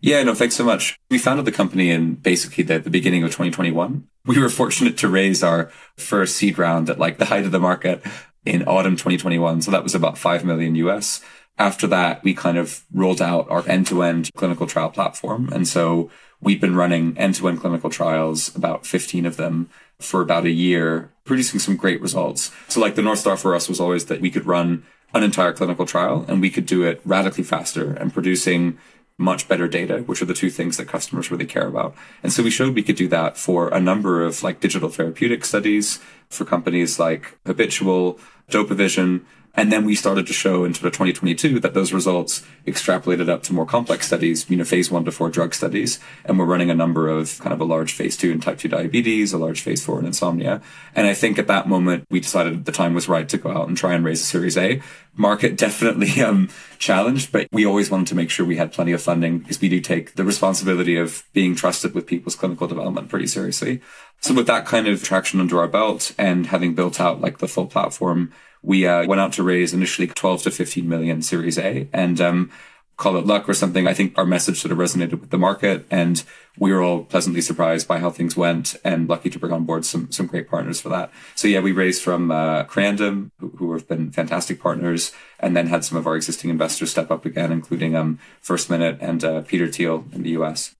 Yeah, 0.00 0.22
no, 0.22 0.34
thanks 0.34 0.56
so 0.56 0.64
much. 0.64 0.98
We 1.10 1.18
founded 1.18 1.44
the 1.44 1.52
company 1.52 1.90
in 1.90 2.14
basically 2.14 2.64
the, 2.64 2.78
the 2.78 2.90
beginning 2.90 3.22
of 3.22 3.30
2021. 3.30 4.08
We 4.24 4.38
were 4.38 4.48
fortunate 4.48 4.96
to 4.98 5.08
raise 5.08 5.42
our 5.42 5.70
first 5.96 6.36
seed 6.36 6.58
round 6.58 6.88
at 6.88 6.98
like 6.98 7.18
the 7.18 7.26
height 7.26 7.44
of 7.44 7.52
the 7.52 7.60
market 7.60 8.02
in 8.46 8.62
autumn 8.64 8.94
2021. 8.94 9.62
So 9.62 9.70
that 9.70 9.82
was 9.82 9.94
about 9.94 10.16
5 10.16 10.44
million 10.44 10.74
US. 10.76 11.20
After 11.60 11.86
that, 11.88 12.24
we 12.24 12.32
kind 12.32 12.56
of 12.56 12.84
rolled 12.90 13.20
out 13.20 13.46
our 13.50 13.62
end 13.68 13.86
to 13.88 14.02
end 14.02 14.30
clinical 14.34 14.66
trial 14.66 14.88
platform. 14.88 15.50
And 15.52 15.68
so 15.68 16.10
we've 16.40 16.60
been 16.60 16.74
running 16.74 17.18
end 17.18 17.34
to 17.34 17.48
end 17.48 17.60
clinical 17.60 17.90
trials, 17.90 18.56
about 18.56 18.86
15 18.86 19.26
of 19.26 19.36
them 19.36 19.68
for 19.98 20.22
about 20.22 20.46
a 20.46 20.50
year, 20.50 21.12
producing 21.24 21.60
some 21.60 21.76
great 21.76 22.00
results. 22.00 22.50
So 22.68 22.80
like 22.80 22.94
the 22.94 23.02
North 23.02 23.18
Star 23.18 23.36
for 23.36 23.54
us 23.54 23.68
was 23.68 23.78
always 23.78 24.06
that 24.06 24.22
we 24.22 24.30
could 24.30 24.46
run 24.46 24.84
an 25.12 25.22
entire 25.22 25.52
clinical 25.52 25.84
trial 25.84 26.24
and 26.26 26.40
we 26.40 26.48
could 26.48 26.64
do 26.64 26.82
it 26.82 27.02
radically 27.04 27.44
faster 27.44 27.92
and 27.92 28.14
producing 28.14 28.78
much 29.18 29.46
better 29.46 29.68
data, 29.68 29.98
which 30.06 30.22
are 30.22 30.26
the 30.26 30.32
two 30.32 30.48
things 30.48 30.78
that 30.78 30.88
customers 30.88 31.30
really 31.30 31.44
care 31.44 31.66
about. 31.66 31.94
And 32.22 32.32
so 32.32 32.42
we 32.42 32.50
showed 32.50 32.74
we 32.74 32.82
could 32.82 32.96
do 32.96 33.08
that 33.08 33.36
for 33.36 33.68
a 33.68 33.78
number 33.78 34.24
of 34.24 34.42
like 34.42 34.60
digital 34.60 34.88
therapeutic 34.88 35.44
studies 35.44 36.00
for 36.30 36.46
companies 36.46 36.98
like 36.98 37.38
Habitual, 37.44 38.18
Dopavision, 38.50 39.26
And 39.54 39.72
then 39.72 39.84
we 39.84 39.94
started 39.94 40.26
to 40.28 40.32
show 40.32 40.64
in 40.64 40.74
sort 40.74 40.86
of 40.86 40.92
2022 40.92 41.58
that 41.60 41.74
those 41.74 41.92
results 41.92 42.44
extrapolated 42.66 43.28
up 43.28 43.42
to 43.44 43.52
more 43.52 43.66
complex 43.66 44.06
studies, 44.06 44.48
you 44.48 44.56
know, 44.56 44.64
phase 44.64 44.90
one 44.90 45.04
to 45.04 45.12
four 45.12 45.28
drug 45.28 45.54
studies. 45.54 45.98
And 46.24 46.38
we're 46.38 46.44
running 46.44 46.70
a 46.70 46.74
number 46.74 47.08
of 47.08 47.38
kind 47.40 47.52
of 47.52 47.60
a 47.60 47.64
large 47.64 47.92
phase 47.92 48.16
two 48.16 48.30
in 48.30 48.40
type 48.40 48.58
2 48.58 48.68
diabetes, 48.68 49.32
a 49.32 49.38
large 49.38 49.60
phase 49.60 49.84
four 49.84 49.98
in 49.98 50.06
insomnia. 50.06 50.62
And 50.94 51.06
I 51.06 51.14
think 51.14 51.38
at 51.38 51.48
that 51.48 51.68
moment, 51.68 52.04
we 52.10 52.20
decided 52.20 52.64
the 52.64 52.72
time 52.72 52.94
was 52.94 53.08
right 53.08 53.28
to 53.28 53.38
go 53.38 53.50
out 53.50 53.66
and 53.66 53.76
try 53.76 53.92
and 53.92 54.04
raise 54.04 54.20
a 54.20 54.24
series 54.24 54.56
A. 54.56 54.80
Market 55.16 55.56
definitely 55.56 56.22
um, 56.22 56.48
challenged, 56.78 57.32
but 57.32 57.48
we 57.50 57.66
always 57.66 57.90
wanted 57.90 58.06
to 58.08 58.14
make 58.14 58.30
sure 58.30 58.46
we 58.46 58.56
had 58.56 58.72
plenty 58.72 58.92
of 58.92 59.02
funding 59.02 59.40
because 59.40 59.60
we 59.60 59.68
do 59.68 59.80
take 59.80 60.14
the 60.14 60.24
responsibility 60.24 60.96
of 60.96 61.24
being 61.32 61.56
trusted 61.56 61.92
with 61.92 62.06
people's 62.06 62.36
clinical 62.36 62.68
development 62.68 63.08
pretty 63.08 63.26
seriously. 63.26 63.80
So 64.20 64.34
with 64.34 64.46
that 64.46 64.66
kind 64.66 64.86
of 64.86 65.02
traction 65.02 65.40
under 65.40 65.58
our 65.58 65.68
belt 65.68 66.14
and 66.18 66.46
having 66.46 66.74
built 66.74 67.00
out 67.00 67.20
like 67.20 67.38
the 67.38 67.48
full 67.48 67.66
platform, 67.66 68.32
we 68.62 68.86
uh, 68.86 69.06
went 69.06 69.20
out 69.20 69.32
to 69.34 69.42
raise 69.42 69.72
initially 69.72 70.06
12 70.06 70.42
to 70.44 70.50
15 70.50 70.88
million 70.88 71.22
Series 71.22 71.58
A 71.58 71.88
and 71.92 72.20
um, 72.20 72.50
call 72.96 73.16
it 73.16 73.26
luck 73.26 73.48
or 73.48 73.54
something. 73.54 73.86
I 73.86 73.94
think 73.94 74.16
our 74.18 74.26
message 74.26 74.60
sort 74.60 74.72
of 74.72 74.78
resonated 74.78 75.20
with 75.20 75.30
the 75.30 75.38
market 75.38 75.86
and 75.90 76.22
we 76.58 76.72
were 76.72 76.82
all 76.82 77.04
pleasantly 77.04 77.40
surprised 77.40 77.88
by 77.88 77.98
how 77.98 78.10
things 78.10 78.36
went 78.36 78.76
and 78.84 79.08
lucky 79.08 79.30
to 79.30 79.38
bring 79.38 79.52
on 79.52 79.64
board 79.64 79.86
some, 79.86 80.12
some 80.12 80.26
great 80.26 80.50
partners 80.50 80.80
for 80.80 80.90
that. 80.90 81.10
So 81.34 81.48
yeah, 81.48 81.60
we 81.60 81.72
raised 81.72 82.02
from 82.02 82.30
uh, 82.30 82.64
Crandom, 82.64 83.30
who, 83.38 83.48
who 83.56 83.72
have 83.72 83.88
been 83.88 84.10
fantastic 84.10 84.60
partners 84.60 85.12
and 85.38 85.56
then 85.56 85.68
had 85.68 85.84
some 85.84 85.96
of 85.96 86.06
our 86.06 86.14
existing 86.14 86.50
investors 86.50 86.90
step 86.90 87.10
up 87.10 87.24
again, 87.24 87.50
including 87.50 87.96
um, 87.96 88.18
First 88.40 88.68
Minute 88.68 88.98
and 89.00 89.24
uh, 89.24 89.40
Peter 89.42 89.66
Thiel 89.66 90.04
in 90.12 90.22
the 90.22 90.30
US. 90.30 90.74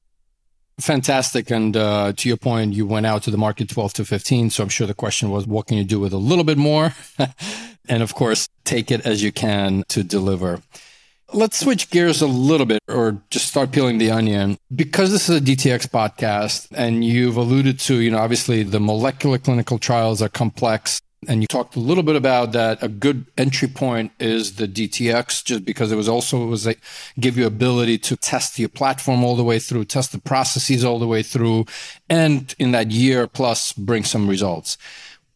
Fantastic. 0.81 1.51
And 1.51 1.77
uh, 1.77 2.13
to 2.15 2.29
your 2.29 2.37
point, 2.37 2.73
you 2.73 2.87
went 2.87 3.07
out 3.07 3.23
to 3.25 3.31
the 3.31 3.39
market 3.39 3.69
12 3.69 3.95
to 3.95 4.05
15. 4.05 4.51
So 4.51 4.63
I'm 4.63 4.69
sure 4.69 4.87
the 4.87 4.95
question 4.95 5.31
was, 5.31 5.47
what 5.47 5.67
can 5.67 5.77
you 5.77 5.85
do 5.85 6.01
with 6.01 6.13
a 6.13 6.19
little 6.19 6.45
bit 6.45 6.59
more? 6.59 6.95
and 7.89 8.03
of 8.03 8.15
course, 8.15 8.49
take 8.65 8.91
it 8.91 9.05
as 9.07 9.23
you 9.23 9.33
can 9.33 9.85
to 9.89 10.03
deliver. 10.03 10.61
Let's 11.33 11.61
switch 11.61 11.91
gears 11.91 12.23
a 12.23 12.27
little 12.27 12.67
bit 12.67 12.81
or 12.89 13.23
just 13.31 13.49
start 13.49 13.71
peeling 13.71 13.99
the 13.99 14.11
onion. 14.11 14.59
Because 14.75 15.13
this 15.13 15.29
is 15.29 15.37
a 15.37 15.41
DTX 15.41 15.87
podcast 15.89 16.67
and 16.75 17.05
you've 17.05 17.37
alluded 17.37 17.79
to, 17.81 18.01
you 18.01 18.11
know, 18.11 18.19
obviously 18.19 18.65
the 18.65 18.81
molecular 18.81 19.39
clinical 19.39 19.79
trials 19.79 20.21
are 20.23 20.29
complex. 20.29 21.01
And 21.29 21.43
you 21.43 21.47
talked 21.47 21.77
a 21.77 21.81
little 21.81 22.03
bit 22.03 22.17
about 22.17 22.53
that. 22.53 22.83
A 22.83 22.89
good 22.89 23.27
entry 23.37 23.69
point 23.69 24.11
is 24.19 24.57
the 24.57 24.67
DTX, 24.67 25.45
just 25.45 25.65
because 25.67 25.93
it 25.93 25.97
was 25.97 26.09
also 26.09 26.43
it 26.43 26.47
was 26.47 26.67
a, 26.67 26.75
give 27.19 27.37
you 27.37 27.47
ability 27.47 27.99
to 27.99 28.17
test 28.17 28.59
your 28.59 28.71
platform 28.71 29.23
all 29.23 29.37
the 29.37 29.45
way 29.45 29.59
through, 29.59 29.85
test 29.85 30.13
the 30.13 30.19
processes 30.19 30.83
all 30.83 30.99
the 30.99 31.07
way 31.07 31.23
through, 31.23 31.67
and 32.09 32.55
in 32.59 32.71
that 32.73 32.91
year 32.91 33.27
plus 33.27 33.73
bring 33.75 34.03
some 34.03 34.29
results. 34.29 34.79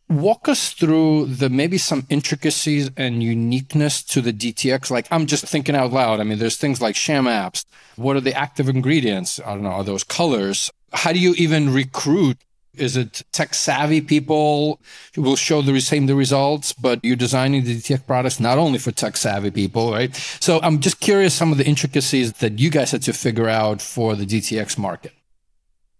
Walk 0.08 0.48
us 0.48 0.72
through 0.72 1.26
the 1.26 1.48
maybe 1.48 1.78
some 1.78 2.06
intricacies 2.10 2.90
and 2.96 3.22
uniqueness 3.22 4.02
to 4.02 4.20
the 4.20 4.32
DTX. 4.32 4.90
Like 4.90 5.06
I'm 5.10 5.26
just 5.26 5.46
thinking 5.46 5.74
out 5.74 5.92
loud. 5.92 6.20
I 6.20 6.24
mean, 6.24 6.38
there's 6.38 6.56
things 6.58 6.80
like 6.80 6.94
sham 6.94 7.24
apps. 7.24 7.64
What 7.96 8.16
are 8.16 8.20
the 8.20 8.34
active 8.34 8.68
ingredients? 8.68 9.40
I 9.44 9.54
don't 9.54 9.62
know. 9.62 9.70
Are 9.70 9.84
those 9.84 10.04
colors? 10.04 10.70
How 10.92 11.12
do 11.12 11.18
you 11.18 11.34
even 11.34 11.72
recruit 11.72 12.38
is 12.76 12.96
it 12.96 13.22
tech 13.32 13.54
savvy 13.54 14.00
people 14.00 14.80
who 15.14 15.22
will 15.22 15.36
show 15.36 15.62
the 15.62 15.80
same 15.80 16.06
the 16.06 16.14
results, 16.14 16.72
but 16.72 17.00
you're 17.04 17.16
designing 17.16 17.64
the 17.64 17.76
DTX 17.76 18.06
products 18.06 18.40
not 18.40 18.58
only 18.58 18.78
for 18.78 18.90
tech 18.90 19.16
savvy 19.16 19.50
people, 19.50 19.92
right? 19.92 20.14
So 20.40 20.60
I'm 20.62 20.80
just 20.80 21.00
curious 21.00 21.34
some 21.34 21.52
of 21.52 21.58
the 21.58 21.66
intricacies 21.66 22.32
that 22.34 22.58
you 22.58 22.70
guys 22.70 22.90
had 22.90 23.02
to 23.02 23.12
figure 23.12 23.48
out 23.48 23.80
for 23.80 24.14
the 24.14 24.26
DTX 24.26 24.78
market. 24.78 25.12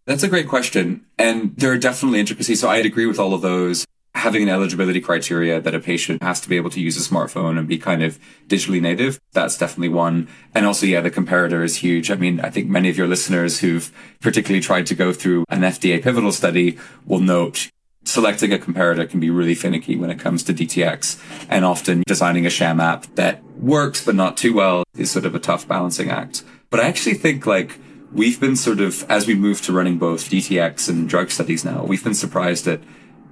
That's 0.07 0.23
a 0.23 0.29
great 0.29 0.49
question. 0.49 1.07
And 1.19 1.57
there 1.57 1.73
are 1.73 1.79
definitely 1.79 2.21
intricacies. 2.21 2.61
So 2.61 2.69
I'd 2.69 2.87
agree 2.87 3.07
with 3.07 3.19
all 3.19 3.33
of 3.33 3.41
those 3.41 3.87
having 4.15 4.43
an 4.45 4.49
eligibility 4.49 5.01
criteria 5.01 5.61
that 5.61 5.75
a 5.75 5.81
patient 5.81 6.23
has 6.23 6.41
to 6.41 6.49
be 6.49 6.57
able 6.57 6.71
to 6.71 6.81
use 6.81 6.97
a 6.97 7.15
smartphone 7.15 7.59
and 7.59 7.67
be 7.67 7.79
kind 7.79 8.03
of 8.03 8.19
digitally 8.47 8.81
native. 8.81 9.21
That's 9.33 9.59
definitely 9.59 9.89
one. 9.89 10.29
And 10.55 10.67
also, 10.67 10.87
yeah, 10.87 11.01
the 11.01 11.11
comparator 11.11 11.65
is 11.65 11.77
huge. 11.77 12.11
I 12.11 12.15
mean, 12.15 12.41
I 12.41 12.51
think 12.51 12.69
many 12.69 12.89
of 12.89 12.97
your 12.97 13.09
listeners 13.09 13.61
who've 13.61 13.93
particularly 14.21 14.63
tried 14.63 14.87
to 14.87 14.95
go 14.95 15.13
through 15.13 15.45
an 15.49 15.63
FDA 15.63 16.03
pivotal 16.03 16.33
study 16.33 16.79
will 17.05 17.21
note 17.21 17.71
selecting 18.05 18.53
a 18.53 18.59
comparator 18.59 19.09
can 19.09 19.19
be 19.19 19.31
really 19.31 19.55
finicky 19.55 19.97
when 19.97 20.11
it 20.11 20.19
comes 20.19 20.45
to 20.45 20.55
DTX. 20.55 21.21
And 21.49 21.65
often 21.65 22.05
designing 22.07 22.47
a 22.47 22.51
sham 22.51 22.81
app 22.81 23.07
that 23.17 23.43
works, 23.57 24.05
but 24.05 24.15
not 24.15 24.37
too 24.37 24.55
well 24.55 24.85
is 24.97 25.11
sort 25.11 25.25
of 25.25 25.35
a 25.35 25.41
tough 25.41 25.67
balancing 25.67 26.11
act. 26.11 26.45
But 26.71 26.81
I 26.81 26.85
actually 26.87 27.15
think 27.15 27.47
like 27.47 27.79
we've 28.13 28.39
been 28.39 28.57
sort 28.57 28.81
of, 28.81 29.05
as 29.11 29.27
we 29.27 29.35
move 29.35 29.61
to 29.63 29.73
running 29.73 29.99
both 29.99 30.31
DTX 30.31 30.89
and 30.89 31.09
drug 31.09 31.31
studies 31.31 31.65
now, 31.65 31.85
we've 31.85 32.05
been 32.05 32.15
surprised 32.15 32.69
at 32.69 32.81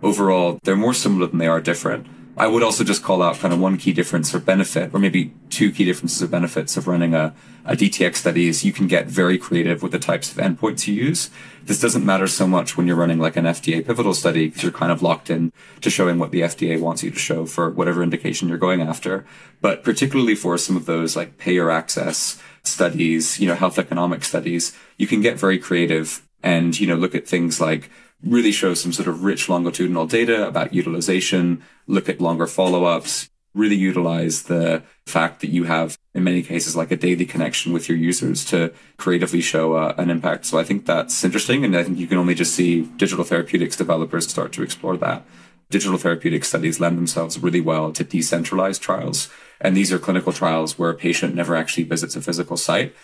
overall, 0.03 0.59
they're 0.65 0.77
more 0.77 0.95
similar 0.95 1.27
than 1.27 1.39
they 1.39 1.47
are 1.47 1.61
different. 1.61 2.07
I 2.37 2.47
would 2.47 2.63
also 2.63 2.83
just 2.83 3.03
call 3.03 3.23
out 3.23 3.37
kind 3.37 3.53
of 3.53 3.61
one 3.61 3.77
key 3.77 3.93
difference 3.93 4.35
or 4.35 4.41
benefit, 4.41 4.95
or 4.95 4.99
maybe 4.99 5.35
two 5.51 5.71
key 5.71 5.85
differences 5.85 6.23
or 6.23 6.29
benefits 6.29 6.79
of 6.79 6.89
running 6.89 7.15
a, 7.15 7.35
a 7.67 7.77
DTX 7.77 8.17
study 8.17 8.49
is 8.49 8.65
you 8.65 8.73
can 8.73 8.87
get 8.87 9.07
very 9.07 9.37
creative 9.37 9.83
with 9.83 9.93
the 9.93 9.99
types 9.99 10.33
of 10.33 10.39
endpoints 10.39 10.87
you 10.87 10.95
use. 10.95 11.31
This 11.65 11.79
doesn't 11.79 12.07
matter 12.07 12.27
so 12.27 12.47
much 12.47 12.77
when 12.77 12.87
you're 12.87 12.97
running 12.97 13.19
like 13.19 13.37
an 13.37 13.45
FDA 13.45 13.85
pivotal 13.85 14.15
study 14.15 14.47
because 14.47 14.63
you're 14.63 14.73
kind 14.73 14.91
of 14.91 15.03
locked 15.03 15.29
in 15.29 15.53
to 15.83 15.91
showing 15.91 16.19
what 16.19 16.31
the 16.31 16.41
FDA 16.41 16.81
wants 16.81 17.03
you 17.03 17.11
to 17.11 17.19
show 17.19 17.45
for 17.45 17.69
whatever 17.69 18.03
indication 18.03 18.49
you're 18.49 18.57
going 18.57 18.81
after. 18.81 19.27
But 19.61 19.85
particularly 19.85 20.35
for 20.35 20.57
some 20.57 20.77
of 20.77 20.87
those 20.87 21.15
like 21.15 21.37
payer 21.37 21.71
access 21.71 22.41
studies, 22.63 23.39
you 23.41 23.47
know, 23.47 23.55
health 23.55 23.79
economic 23.79 24.25
studies, 24.25 24.75
you 24.97 25.07
can 25.07 25.21
get 25.21 25.39
very 25.39 25.59
creative 25.59 26.27
and, 26.43 26.79
you 26.81 26.87
know, 26.87 26.97
look 26.97 27.15
at 27.15 27.29
things 27.29 27.61
like 27.61 27.91
really 28.25 28.53
show 28.53 28.75
some 28.75 28.93
sort 28.93 29.09
of 29.09 29.25
rich 29.25 29.49
longitudinal 29.49 30.07
data 30.07 30.47
about 30.47 30.73
utilization, 30.73 31.63
look 31.87 32.09
at 32.09 32.21
longer 32.21 32.47
follow-ups, 32.47 33.29
really 33.55 33.77
utilize 33.77 34.45
the 34.45 34.83
fact 35.07 35.41
that 35.41 35.51
you 35.51 35.65
have, 35.65 35.99
in 36.15 36.25
many 36.25 36.43
cases, 36.43 36.77
like 36.77 36.91
a 36.91 36.97
daily 36.97 37.27
connection 37.27 37.73
with 37.73 37.89
your 37.89 37.99
users 37.99 38.45
to 38.47 38.73
creatively 38.97 39.41
show 39.41 39.75
uh, 39.75 39.95
an 39.99 40.09
impact. 40.09 40.47
So 40.47 40.59
I 40.59 40.65
think 40.65 40.87
that's 40.87 41.23
interesting. 41.25 41.65
And 41.65 41.77
I 41.77 41.83
think 41.83 41.99
you 41.99 42.07
can 42.07 42.19
only 42.19 42.35
just 42.35 42.55
see 42.55 42.83
digital 42.97 43.25
therapeutics 43.25 43.77
developers 43.77 44.29
start 44.29 44.53
to 44.53 44.63
explore 44.63 44.97
that. 44.99 45.25
Digital 45.71 45.99
therapeutic 45.99 46.45
studies 46.45 46.81
lend 46.81 46.99
themselves 46.99 47.39
really 47.39 47.61
well 47.61 47.93
to 47.93 48.05
decentralized 48.05 48.83
trials. 48.83 49.29
And 49.61 49.77
these 49.77 49.93
are 49.93 49.99
clinical 49.99 50.33
trials 50.33 50.79
where 50.79 50.91
a 50.91 50.95
patient 50.95 51.35
never 51.35 51.55
actually 51.55 51.85
visits 51.85 52.17
a 52.17 52.21
physical 52.21 52.57
site, 52.57 52.95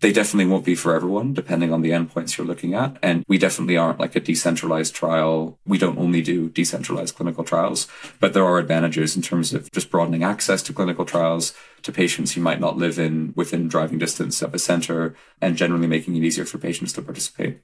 they 0.00 0.12
definitely 0.12 0.50
won't 0.50 0.64
be 0.64 0.74
for 0.74 0.94
everyone, 0.94 1.34
depending 1.34 1.72
on 1.72 1.82
the 1.82 1.90
endpoints 1.90 2.36
you're 2.36 2.46
looking 2.46 2.74
at. 2.74 2.96
And 3.02 3.24
we 3.26 3.36
definitely 3.36 3.76
aren't 3.76 3.98
like 3.98 4.14
a 4.14 4.20
decentralized 4.20 4.94
trial. 4.94 5.58
We 5.66 5.78
don't 5.78 5.98
only 5.98 6.22
do 6.22 6.48
decentralized 6.50 7.16
clinical 7.16 7.42
trials, 7.42 7.88
but 8.20 8.32
there 8.32 8.44
are 8.44 8.58
advantages 8.58 9.16
in 9.16 9.22
terms 9.22 9.52
of 9.52 9.70
just 9.72 9.90
broadening 9.90 10.22
access 10.22 10.62
to 10.64 10.72
clinical 10.72 11.04
trials 11.04 11.52
to 11.82 11.92
patients 11.92 12.32
who 12.32 12.40
might 12.40 12.60
not 12.60 12.76
live 12.76 12.98
in 12.98 13.32
within 13.34 13.66
driving 13.66 13.98
distance 13.98 14.40
of 14.40 14.54
a 14.54 14.58
center 14.58 15.16
and 15.40 15.56
generally 15.56 15.88
making 15.88 16.14
it 16.16 16.22
easier 16.22 16.44
for 16.44 16.58
patients 16.58 16.92
to 16.92 17.02
participate. 17.02 17.60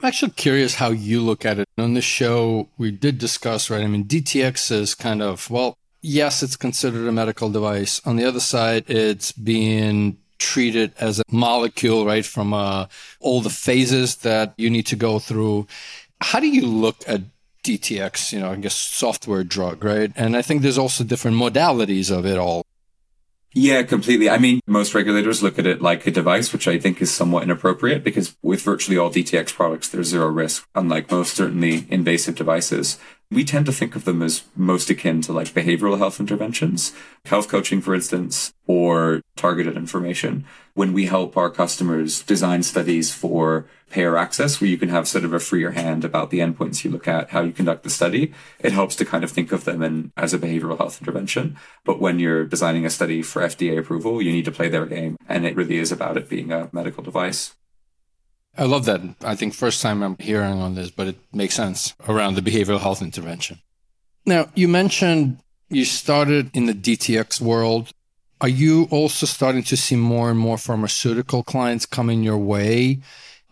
I'm 0.00 0.08
actually 0.08 0.32
curious 0.32 0.74
how 0.74 0.90
you 0.90 1.20
look 1.20 1.46
at 1.46 1.58
it. 1.58 1.68
On 1.78 1.94
this 1.94 2.04
show, 2.04 2.68
we 2.76 2.90
did 2.90 3.18
discuss, 3.18 3.70
right? 3.70 3.82
I 3.82 3.86
mean, 3.86 4.04
DTX 4.04 4.70
is 4.70 4.94
kind 4.94 5.22
of, 5.22 5.48
well, 5.48 5.78
yes, 6.02 6.42
it's 6.42 6.56
considered 6.56 7.06
a 7.06 7.12
medical 7.12 7.50
device. 7.50 8.00
On 8.04 8.16
the 8.16 8.24
other 8.24 8.40
side, 8.40 8.84
it's 8.88 9.32
being 9.32 10.18
treat 10.38 10.76
it 10.76 10.92
as 10.98 11.20
a 11.20 11.24
molecule, 11.30 12.06
right? 12.06 12.24
From 12.24 12.52
uh, 12.52 12.86
all 13.20 13.40
the 13.40 13.50
phases 13.50 14.16
that 14.16 14.54
you 14.56 14.70
need 14.70 14.86
to 14.86 14.96
go 14.96 15.18
through. 15.18 15.66
How 16.20 16.40
do 16.40 16.48
you 16.48 16.66
look 16.66 16.96
at 17.06 17.22
DTX, 17.66 18.32
you 18.32 18.40
know, 18.40 18.52
I 18.52 18.56
guess 18.56 18.76
software 18.76 19.42
drug, 19.42 19.84
right? 19.84 20.12
And 20.14 20.36
I 20.36 20.42
think 20.42 20.62
there's 20.62 20.78
also 20.78 21.02
different 21.04 21.36
modalities 21.36 22.16
of 22.16 22.24
it 22.24 22.38
all. 22.38 22.64
Yeah, 23.58 23.82
completely. 23.84 24.28
I 24.28 24.36
mean, 24.36 24.60
most 24.66 24.94
regulators 24.94 25.42
look 25.42 25.58
at 25.58 25.66
it 25.66 25.80
like 25.80 26.06
a 26.06 26.10
device, 26.10 26.52
which 26.52 26.68
I 26.68 26.78
think 26.78 27.00
is 27.00 27.10
somewhat 27.10 27.42
inappropriate 27.42 28.04
because 28.04 28.36
with 28.42 28.60
virtually 28.60 28.98
all 28.98 29.10
DTX 29.10 29.54
products, 29.54 29.88
there's 29.88 30.08
zero 30.08 30.28
risk, 30.28 30.68
unlike 30.74 31.10
most 31.10 31.34
certainly 31.34 31.86
invasive 31.88 32.34
devices. 32.34 32.98
We 33.28 33.44
tend 33.44 33.66
to 33.66 33.72
think 33.72 33.96
of 33.96 34.04
them 34.04 34.22
as 34.22 34.44
most 34.54 34.88
akin 34.88 35.20
to 35.22 35.32
like 35.32 35.48
behavioral 35.48 35.98
health 35.98 36.20
interventions, 36.20 36.92
health 37.24 37.48
coaching, 37.48 37.80
for 37.80 37.92
instance, 37.92 38.52
or 38.68 39.20
targeted 39.34 39.76
information. 39.76 40.44
When 40.74 40.92
we 40.92 41.06
help 41.06 41.36
our 41.36 41.50
customers 41.50 42.22
design 42.22 42.62
studies 42.62 43.12
for 43.12 43.66
payer 43.90 44.16
access 44.16 44.60
where 44.60 44.70
you 44.70 44.78
can 44.78 44.90
have 44.90 45.08
sort 45.08 45.24
of 45.24 45.32
a 45.32 45.40
freer 45.40 45.72
hand 45.72 46.04
about 46.04 46.30
the 46.30 46.38
endpoints 46.38 46.84
you 46.84 46.90
look 46.90 47.08
at, 47.08 47.30
how 47.30 47.42
you 47.42 47.52
conduct 47.52 47.82
the 47.82 47.90
study. 47.90 48.32
It 48.60 48.72
helps 48.72 48.94
to 48.96 49.04
kind 49.04 49.24
of 49.24 49.30
think 49.30 49.50
of 49.50 49.64
them 49.64 49.82
in, 49.82 50.12
as 50.16 50.32
a 50.32 50.38
behavioral 50.38 50.78
health 50.78 51.00
intervention. 51.00 51.56
But 51.84 52.00
when 52.00 52.20
you're 52.20 52.44
designing 52.44 52.86
a 52.86 52.90
study 52.90 53.22
for 53.22 53.42
FDA 53.42 53.78
approval, 53.78 54.22
you 54.22 54.32
need 54.32 54.44
to 54.44 54.52
play 54.52 54.68
their 54.68 54.86
game. 54.86 55.16
And 55.28 55.44
it 55.44 55.56
really 55.56 55.78
is 55.78 55.90
about 55.90 56.16
it 56.16 56.28
being 56.28 56.52
a 56.52 56.68
medical 56.72 57.02
device. 57.02 57.54
I 58.58 58.64
love 58.64 58.84
that. 58.86 59.00
I 59.22 59.34
think 59.34 59.54
first 59.54 59.82
time 59.82 60.02
I'm 60.02 60.16
hearing 60.18 60.60
on 60.60 60.74
this, 60.74 60.90
but 60.90 61.08
it 61.08 61.16
makes 61.32 61.54
sense 61.54 61.94
around 62.08 62.34
the 62.34 62.42
behavioral 62.42 62.80
health 62.80 63.02
intervention. 63.02 63.60
Now, 64.24 64.48
you 64.54 64.66
mentioned 64.66 65.38
you 65.68 65.84
started 65.84 66.50
in 66.54 66.66
the 66.66 66.74
DTX 66.74 67.40
world. 67.40 67.90
Are 68.40 68.48
you 68.48 68.88
also 68.90 69.26
starting 69.26 69.62
to 69.64 69.76
see 69.76 69.96
more 69.96 70.30
and 70.30 70.38
more 70.38 70.58
pharmaceutical 70.58 71.42
clients 71.42 71.86
coming 71.86 72.22
your 72.22 72.38
way? 72.38 73.00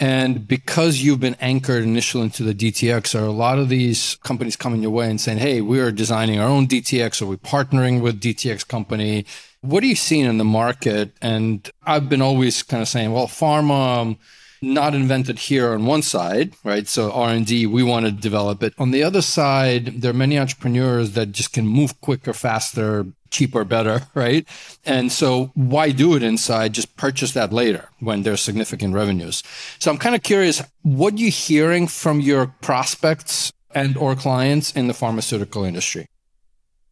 And 0.00 0.46
because 0.46 1.02
you've 1.02 1.20
been 1.20 1.36
anchored 1.40 1.84
initially 1.84 2.24
into 2.24 2.42
the 2.42 2.54
DTX, 2.54 3.18
are 3.18 3.24
a 3.24 3.30
lot 3.30 3.58
of 3.58 3.68
these 3.68 4.16
companies 4.24 4.56
coming 4.56 4.82
your 4.82 4.90
way 4.90 5.08
and 5.08 5.20
saying, 5.20 5.38
Hey, 5.38 5.60
we're 5.60 5.92
designing 5.92 6.40
our 6.40 6.48
own 6.48 6.66
DTX 6.66 7.22
or 7.22 7.26
we're 7.26 7.36
partnering 7.36 8.00
with 8.00 8.20
DTX 8.20 8.66
company. 8.66 9.24
What 9.60 9.82
are 9.82 9.86
you 9.86 9.94
seeing 9.94 10.26
in 10.26 10.38
the 10.38 10.44
market? 10.44 11.12
And 11.22 11.70
I've 11.84 12.08
been 12.08 12.20
always 12.20 12.62
kind 12.62 12.82
of 12.82 12.88
saying, 12.88 13.12
well, 13.12 13.28
pharma, 13.28 14.18
not 14.64 14.94
invented 14.94 15.38
here 15.38 15.72
on 15.72 15.86
one 15.86 16.02
side, 16.02 16.54
right? 16.64 16.88
So 16.88 17.12
R&D, 17.12 17.66
we 17.66 17.82
want 17.82 18.06
to 18.06 18.12
develop 18.12 18.62
it. 18.62 18.74
On 18.78 18.90
the 18.90 19.02
other 19.02 19.22
side, 19.22 20.02
there 20.02 20.10
are 20.10 20.14
many 20.14 20.38
entrepreneurs 20.38 21.12
that 21.12 21.32
just 21.32 21.52
can 21.52 21.66
move 21.66 22.00
quicker, 22.00 22.32
faster, 22.32 23.06
cheaper, 23.30 23.64
better, 23.64 24.02
right? 24.14 24.46
And 24.84 25.12
so 25.12 25.50
why 25.54 25.90
do 25.90 26.14
it 26.14 26.22
inside? 26.22 26.72
Just 26.72 26.96
purchase 26.96 27.32
that 27.32 27.52
later 27.52 27.90
when 28.00 28.22
there's 28.22 28.40
significant 28.40 28.94
revenues. 28.94 29.42
So 29.78 29.90
I'm 29.90 29.98
kind 29.98 30.14
of 30.14 30.22
curious, 30.22 30.62
what 30.82 31.14
are 31.14 31.18
you 31.18 31.30
hearing 31.30 31.86
from 31.86 32.20
your 32.20 32.46
prospects 32.60 33.52
and 33.74 33.96
or 33.96 34.14
clients 34.14 34.72
in 34.72 34.86
the 34.86 34.94
pharmaceutical 34.94 35.64
industry? 35.64 36.06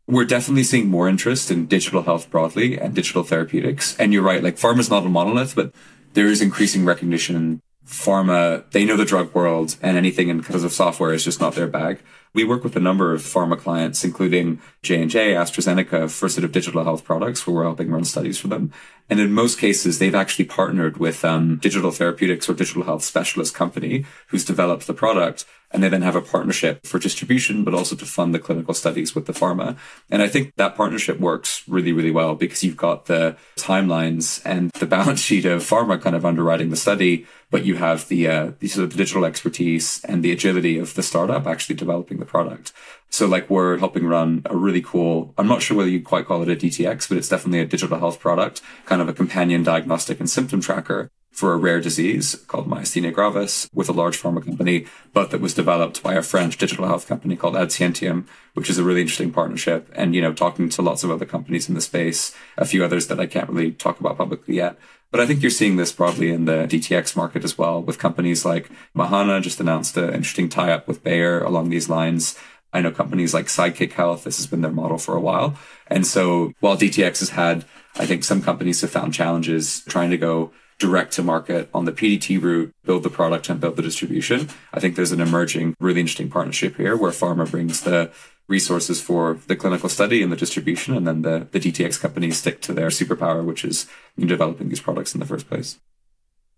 We're 0.09 0.25
definitely 0.25 0.64
seeing 0.64 0.88
more 0.88 1.09
interest 1.09 1.50
in 1.50 1.67
digital 1.67 2.02
health 2.02 2.29
broadly 2.29 2.79
and 2.79 2.93
digital 2.93 3.23
therapeutics. 3.23 3.97
And 3.99 4.12
you're 4.12 4.23
right, 4.23 4.43
like 4.43 4.57
pharma's 4.57 4.91
not 4.91 5.07
a 5.07 5.09
monolith, 5.09 5.55
but 5.55 5.73
there 6.14 6.26
is 6.26 6.40
increasing 6.40 6.85
recognition. 6.85 7.61
Pharma, 7.87 8.71
they 8.71 8.85
know 8.85 8.97
the 8.97 9.04
drug 9.04 9.35
world 9.35 9.76
and 9.83 9.97
anything 9.97 10.28
in 10.28 10.38
because 10.38 10.62
of 10.62 10.73
software 10.73 11.12
is 11.12 11.25
just 11.25 11.40
not 11.40 11.54
their 11.54 11.66
bag. 11.66 11.99
We 12.35 12.45
work 12.45 12.64
with 12.64 12.76
a 12.76 12.81
number 12.81 13.12
of 13.12 13.21
pharma 13.21 13.59
clients, 13.59 14.04
including 14.04 14.61
J&J, 14.83 15.35
AstraZeneca, 15.35 16.11
for 16.11 16.28
sort 16.28 16.45
of 16.45 16.52
digital 16.52 16.85
health 16.85 17.04
products 17.04 17.47
where 17.47 17.57
we're 17.57 17.64
helping 17.64 17.90
run 17.90 18.04
studies 18.04 18.38
for 18.38 18.49
them. 18.49 18.73
And 19.11 19.21
in 19.21 19.33
most 19.33 19.59
cases, 19.59 19.99
they've 19.99 20.14
actually 20.14 20.47
partnered 20.47 20.97
with 20.97 21.25
um, 21.25 21.57
digital 21.57 21.90
therapeutics 21.90 22.49
or 22.49 22.54
digital 22.54 22.85
health 22.85 23.04
specialist 23.04 23.54
company 23.54 24.07
who's 24.28 24.45
developed 24.45 24.87
the 24.87 24.95
product. 24.95 25.45
And 25.73 25.83
they 25.83 25.88
then 25.88 26.02
have 26.02 26.17
a 26.17 26.21
partnership 26.21 26.87
for 26.87 26.99
distribution, 26.99 27.64
but 27.64 27.75
also 27.75 27.97
to 27.97 28.05
fund 28.05 28.35
the 28.35 28.38
clinical 28.38 28.75
studies 28.75 29.14
with 29.14 29.26
the 29.26 29.33
pharma. 29.33 29.76
And 30.11 30.23
I 30.23 30.29
think 30.29 30.55
that 30.57 30.76
partnership 30.76 31.19
works 31.19 31.62
really, 31.67 31.93
really 31.93 32.11
well 32.11 32.35
because 32.35 32.62
you've 32.62 32.76
got 32.76 33.07
the 33.07 33.37
timelines 33.57 34.43
and 34.45 34.71
the 34.73 34.87
balance 34.87 35.21
sheet 35.29 35.45
of 35.45 35.62
pharma 35.62 36.00
kind 36.00 36.14
of 36.14 36.26
underwriting 36.26 36.71
the 36.71 36.76
study, 36.76 37.26
but 37.50 37.64
you 37.64 37.76
have 37.76 38.09
the, 38.09 38.29
uh, 38.29 38.52
the 38.59 38.69
sort 38.69 38.85
of 38.85 38.97
digital 38.97 39.25
expertise 39.25 40.05
and 40.05 40.23
the 40.23 40.33
agility 40.33 40.79
of 40.79 40.95
the 40.95 41.02
startup 41.02 41.47
actually 41.47 41.76
developing 41.76 42.19
the 42.19 42.26
product. 42.26 42.73
So 43.09 43.26
like 43.26 43.50
we're 43.50 43.79
helping 43.79 44.07
run 44.07 44.43
a 44.47 44.57
really 44.57 44.83
cool, 44.83 45.35
I'm 45.37 45.49
not 45.49 45.62
sure 45.62 45.76
whether 45.76 45.91
you'd 45.91 46.05
quite 46.05 46.26
call 46.26 46.43
it 46.43 46.49
a 46.49 46.57
DTX, 46.57 47.09
but 47.09 47.19
it's 47.19 47.29
definitely 47.29 47.61
a 47.61 47.67
digital 47.67 47.99
health 47.99 48.21
product, 48.21 48.62
kind 48.87 49.02
of 49.02 49.09
a 49.09 49.12
companion 49.12 49.62
diagnostic 49.62 50.19
and 50.19 50.29
symptom 50.29 50.61
tracker 50.61 51.11
for 51.32 51.54
a 51.54 51.56
rare 51.56 51.80
disease 51.80 52.36
called 52.46 52.68
myasthenia 52.68 53.12
gravis 53.12 53.68
with 53.72 53.88
a 53.88 53.92
large 53.92 54.20
pharma 54.20 54.44
company, 54.44 54.86
but 55.14 55.30
that 55.30 55.40
was 55.40 55.54
developed 55.54 56.02
by 56.02 56.14
a 56.14 56.22
French 56.22 56.58
digital 56.58 56.86
health 56.86 57.08
company 57.08 57.36
called 57.36 57.56
Ad 57.56 57.68
Scientiam, 57.68 58.26
which 58.52 58.68
is 58.68 58.78
a 58.78 58.84
really 58.84 59.00
interesting 59.00 59.32
partnership. 59.32 59.90
And, 59.94 60.14
you 60.14 60.20
know, 60.20 60.34
talking 60.34 60.68
to 60.68 60.82
lots 60.82 61.02
of 61.02 61.10
other 61.10 61.24
companies 61.24 61.68
in 61.68 61.74
the 61.74 61.80
space, 61.80 62.34
a 62.58 62.66
few 62.66 62.84
others 62.84 63.06
that 63.06 63.18
I 63.18 63.26
can't 63.26 63.48
really 63.48 63.72
talk 63.72 63.98
about 63.98 64.18
publicly 64.18 64.56
yet. 64.56 64.78
But 65.10 65.20
I 65.20 65.26
think 65.26 65.42
you're 65.42 65.50
seeing 65.50 65.76
this 65.76 65.92
broadly 65.92 66.30
in 66.30 66.44
the 66.44 66.66
DTX 66.66 67.16
market 67.16 67.44
as 67.44 67.56
well 67.56 67.82
with 67.82 67.98
companies 67.98 68.44
like 68.44 68.70
Mahana 68.94 69.42
just 69.42 69.60
announced 69.60 69.96
an 69.96 70.14
interesting 70.14 70.48
tie 70.48 70.72
up 70.72 70.86
with 70.86 71.02
Bayer 71.02 71.42
along 71.42 71.70
these 71.70 71.88
lines. 71.88 72.38
I 72.74 72.80
know 72.80 72.90
companies 72.90 73.34
like 73.34 73.46
Sidekick 73.46 73.92
Health, 73.92 74.24
this 74.24 74.38
has 74.38 74.46
been 74.46 74.62
their 74.62 74.70
model 74.70 74.98
for 74.98 75.14
a 75.14 75.20
while. 75.20 75.58
And 75.86 76.06
so 76.06 76.52
while 76.60 76.76
DTX 76.76 77.20
has 77.20 77.30
had, 77.30 77.66
I 77.96 78.06
think 78.06 78.24
some 78.24 78.40
companies 78.42 78.80
have 78.80 78.90
found 78.90 79.12
challenges 79.12 79.82
trying 79.86 80.10
to 80.10 80.16
go 80.16 80.52
direct 80.82 81.12
to 81.12 81.22
market 81.22 81.70
on 81.72 81.84
the 81.84 81.92
PDT 81.92 82.42
route, 82.42 82.74
build 82.84 83.04
the 83.04 83.08
product 83.08 83.48
and 83.48 83.60
build 83.60 83.76
the 83.76 83.82
distribution. 83.82 84.48
I 84.74 84.80
think 84.80 84.96
there's 84.96 85.12
an 85.12 85.20
emerging, 85.20 85.76
really 85.78 86.00
interesting 86.00 86.28
partnership 86.28 86.76
here 86.76 86.96
where 86.96 87.12
pharma 87.12 87.48
brings 87.48 87.82
the 87.82 88.10
resources 88.48 89.00
for 89.00 89.38
the 89.46 89.54
clinical 89.54 89.88
study 89.88 90.24
and 90.24 90.32
the 90.32 90.36
distribution, 90.36 90.96
and 90.96 91.06
then 91.06 91.22
the, 91.22 91.46
the 91.52 91.60
DTX 91.60 92.00
companies 92.00 92.38
stick 92.38 92.60
to 92.62 92.72
their 92.72 92.88
superpower, 92.88 93.44
which 93.44 93.64
is 93.64 93.86
developing 94.18 94.68
these 94.68 94.80
products 94.80 95.14
in 95.14 95.20
the 95.20 95.26
first 95.26 95.48
place. 95.48 95.78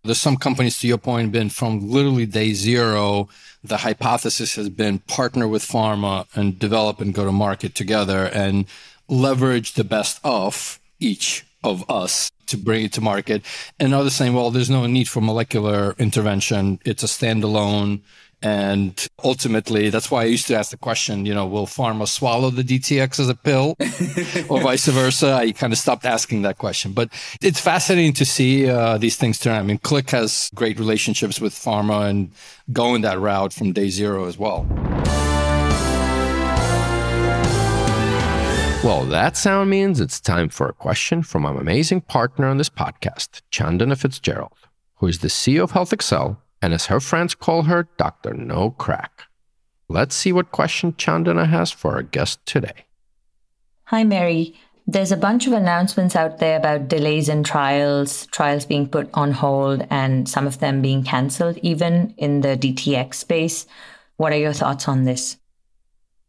There's 0.02 0.20
some 0.20 0.38
companies, 0.38 0.78
to 0.80 0.88
your 0.88 0.98
point, 0.98 1.30
been 1.30 1.50
from 1.50 1.90
literally 1.90 2.24
day 2.24 2.54
zero. 2.54 3.28
The 3.62 3.78
hypothesis 3.78 4.54
has 4.56 4.70
been 4.70 5.00
partner 5.00 5.46
with 5.46 5.62
pharma 5.62 6.26
and 6.34 6.58
develop 6.58 7.00
and 7.02 7.12
go 7.12 7.24
to 7.26 7.32
market 7.32 7.74
together 7.74 8.30
and 8.32 8.64
leverage 9.06 9.74
the 9.74 9.84
best 9.84 10.18
of 10.24 10.80
each 10.98 11.44
of 11.64 11.88
us 11.90 12.30
to 12.46 12.56
bring 12.56 12.84
it 12.84 12.92
to 12.92 13.00
market. 13.00 13.44
And 13.80 13.92
others 13.94 14.14
saying, 14.14 14.34
well, 14.34 14.50
there's 14.50 14.70
no 14.70 14.86
need 14.86 15.08
for 15.08 15.20
molecular 15.20 15.94
intervention. 15.98 16.78
It's 16.84 17.02
a 17.02 17.06
standalone 17.06 18.02
and 18.44 19.08
ultimately, 19.24 19.88
that's 19.88 20.10
why 20.10 20.20
I 20.20 20.26
used 20.26 20.46
to 20.48 20.54
ask 20.54 20.70
the 20.70 20.76
question, 20.76 21.24
you 21.24 21.32
know, 21.32 21.46
will 21.46 21.66
pharma 21.66 22.06
swallow 22.06 22.50
the 22.50 22.62
DTX 22.62 23.18
as 23.18 23.30
a 23.30 23.34
pill 23.34 23.74
or 24.50 24.60
vice 24.60 24.86
versa? 24.86 25.32
I 25.32 25.52
kind 25.52 25.72
of 25.72 25.78
stopped 25.78 26.04
asking 26.04 26.42
that 26.42 26.58
question. 26.58 26.92
But 26.92 27.08
it's 27.40 27.58
fascinating 27.58 28.12
to 28.12 28.26
see 28.26 28.68
uh, 28.68 28.98
these 28.98 29.16
things 29.16 29.38
turn. 29.38 29.58
I 29.58 29.62
mean, 29.62 29.78
Click 29.78 30.10
has 30.10 30.50
great 30.54 30.78
relationships 30.78 31.40
with 31.40 31.54
pharma 31.54 32.10
and 32.10 32.32
going 32.70 33.00
that 33.00 33.18
route 33.18 33.54
from 33.54 33.72
day 33.72 33.88
zero 33.88 34.26
as 34.26 34.36
well. 34.36 34.66
Well, 38.84 39.06
that 39.06 39.38
sound 39.38 39.70
means 39.70 39.98
it's 39.98 40.20
time 40.20 40.50
for 40.50 40.68
a 40.68 40.74
question 40.74 41.22
from 41.22 41.46
our 41.46 41.58
amazing 41.58 42.02
partner 42.02 42.48
on 42.48 42.58
this 42.58 42.68
podcast, 42.68 43.40
Chandana 43.50 43.96
Fitzgerald, 43.96 44.52
who 44.96 45.06
is 45.06 45.20
the 45.20 45.28
CEO 45.28 45.62
of 45.62 45.72
HealthXL 45.72 46.36
and 46.60 46.74
as 46.74 46.84
her 46.86 47.00
friends 47.00 47.34
call 47.34 47.62
her, 47.62 47.88
Dr. 47.96 48.34
No 48.34 48.72
Crack. 48.72 49.22
Let's 49.88 50.14
see 50.14 50.32
what 50.34 50.52
question 50.52 50.92
Chandana 50.92 51.48
has 51.48 51.70
for 51.70 51.94
our 51.94 52.02
guest 52.02 52.44
today. 52.44 52.84
Hi, 53.84 54.04
Meri. 54.04 54.54
There's 54.86 55.12
a 55.12 55.16
bunch 55.16 55.46
of 55.46 55.54
announcements 55.54 56.14
out 56.14 56.38
there 56.38 56.58
about 56.58 56.88
delays 56.88 57.30
in 57.30 57.42
trials, 57.42 58.26
trials 58.26 58.66
being 58.66 58.86
put 58.86 59.08
on 59.14 59.32
hold, 59.32 59.86
and 59.88 60.28
some 60.28 60.46
of 60.46 60.58
them 60.58 60.82
being 60.82 61.02
cancelled, 61.04 61.56
even 61.62 62.12
in 62.18 62.42
the 62.42 62.48
DTX 62.48 63.14
space. 63.14 63.64
What 64.18 64.34
are 64.34 64.38
your 64.38 64.52
thoughts 64.52 64.88
on 64.88 65.04
this? 65.04 65.38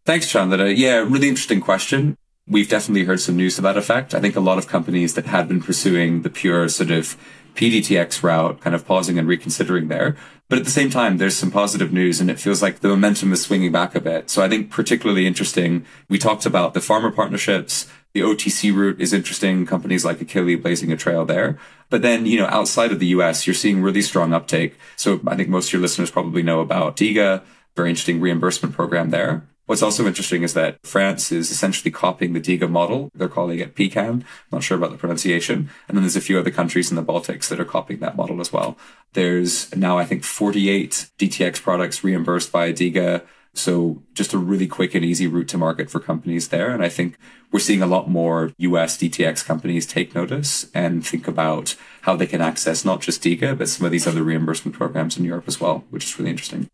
Thanks, 0.06 0.32
Chandana. 0.32 0.74
Yeah, 0.74 1.00
really 1.00 1.28
interesting 1.28 1.60
question. 1.60 2.18
We've 2.48 2.70
definitely 2.70 3.06
heard 3.06 3.20
some 3.20 3.38
news 3.38 3.56
to 3.56 3.62
that 3.64 3.78
effect. 3.78 4.14
I 4.14 4.20
think 4.20 4.36
a 4.36 4.40
lot 4.40 4.60
of 4.60 4.68
companies 4.68 5.16
that 5.16 5.26
had 5.26 5.48
been 5.48 5.62
pursuing 5.62 6.22
the 6.22 6.30
pure 6.30 6.70
sort 6.70 6.92
of 6.92 7.18
PDTX 7.56 8.22
route, 8.22 8.62
kind 8.62 8.76
of 8.76 8.86
pausing 8.86 9.18
and 9.18 9.28
reconsidering 9.28 9.88
there. 9.88 10.16
But 10.48 10.60
at 10.60 10.66
the 10.66 10.72
same 10.72 10.92
time, 10.92 11.18
there's 11.18 11.36
some 11.36 11.50
positive 11.50 11.92
news 11.92 12.22
and 12.22 12.30
it 12.30 12.40
feels 12.40 12.62
like 12.62 12.80
the 12.80 12.90
momentum 12.90 13.34
is 13.34 13.42
swinging 13.42 13.72
back 13.72 13.96
a 13.96 14.00
bit. 14.00 14.30
So 14.30 14.44
I 14.44 14.50
think 14.50 14.70
particularly 14.70 15.26
interesting, 15.26 15.86
we 16.08 16.20
talked 16.20 16.46
about 16.46 16.76
the 16.76 16.82
pharma 16.82 17.16
partnerships. 17.16 17.88
The 18.14 18.22
OTC 18.22 18.76
route 18.76 19.02
is 19.02 19.12
interesting. 19.12 19.66
Companies 19.66 20.06
like 20.06 20.20
Akili 20.20 20.62
blazing 20.62 20.92
a 20.92 20.98
trail 20.98 21.26
there. 21.26 21.58
But 21.90 22.04
then, 22.04 22.28
you 22.28 22.38
know, 22.38 22.46
outside 22.48 22.92
of 22.92 23.00
the 23.00 23.08
US, 23.08 23.48
you're 23.48 23.56
seeing 23.56 23.82
really 23.82 24.04
strong 24.04 24.34
uptake. 24.34 24.78
So 24.98 25.20
I 25.26 25.36
think 25.36 25.50
most 25.50 25.70
of 25.70 25.74
your 25.74 25.82
listeners 25.82 26.12
probably 26.12 26.44
know 26.44 26.60
about 26.60 26.96
DIGA, 26.96 27.42
very 27.76 27.90
interesting 27.90 28.22
reimbursement 28.22 28.76
program 28.76 29.10
there. 29.10 29.48
What's 29.66 29.82
also 29.82 30.06
interesting 30.06 30.44
is 30.44 30.54
that 30.54 30.78
France 30.84 31.32
is 31.32 31.50
essentially 31.50 31.90
copying 31.90 32.34
the 32.34 32.40
DIGA 32.40 32.70
model. 32.70 33.10
They're 33.16 33.28
calling 33.28 33.60
it 33.60 33.76
PECAN. 33.76 34.10
I'm 34.10 34.26
not 34.52 34.64
sure 34.64 34.78
about 34.78 34.92
the 34.92 34.98
pronunciation. 34.98 35.70
And 35.88 35.98
then 35.98 36.04
there's 36.04 36.16
a 36.16 36.22
few 36.22 36.38
other 36.38 36.52
countries 36.52 36.92
in 36.92 36.96
the 36.96 37.04
Baltics 37.04 37.48
that 37.50 37.60
are 37.60 37.66
copying 37.66 38.00
that 38.02 38.16
model 38.16 38.40
as 38.42 38.54
well. 38.54 38.78
There's 39.14 39.76
now, 39.76 39.98
I 39.98 40.06
think, 40.06 40.24
48 40.24 41.10
DTX 41.18 41.64
products 41.64 42.04
reimbursed 42.04 42.52
by 42.52 42.72
DIGA. 42.72 43.24
So 43.54 44.04
just 44.14 44.34
a 44.34 44.38
really 44.38 44.68
quick 44.68 44.94
and 44.94 45.04
easy 45.04 45.26
route 45.26 45.48
to 45.48 45.58
market 45.58 45.90
for 45.90 46.00
companies 46.00 46.50
there. 46.50 46.70
And 46.70 46.84
I 46.84 46.90
think 46.90 47.18
we're 47.52 47.60
seeing 47.60 47.82
a 47.82 47.88
lot 47.88 48.08
more 48.08 48.52
US 48.58 48.98
DTX 48.98 49.44
companies 49.44 49.88
take 49.88 50.14
notice 50.14 50.70
and 50.76 51.04
think 51.06 51.28
about 51.28 51.76
how 52.02 52.16
they 52.16 52.28
can 52.28 52.42
access 52.42 52.86
not 52.86 53.02
just 53.02 53.24
DIGA, 53.24 53.58
but 53.58 53.70
some 53.70 53.86
of 53.86 53.92
these 53.92 54.06
other 54.06 54.22
reimbursement 54.22 54.78
programs 54.78 55.18
in 55.18 55.26
Europe 55.26 55.46
as 55.48 55.60
well, 55.60 55.86
which 55.90 56.06
is 56.06 56.20
really 56.20 56.30
interesting. 56.30 56.70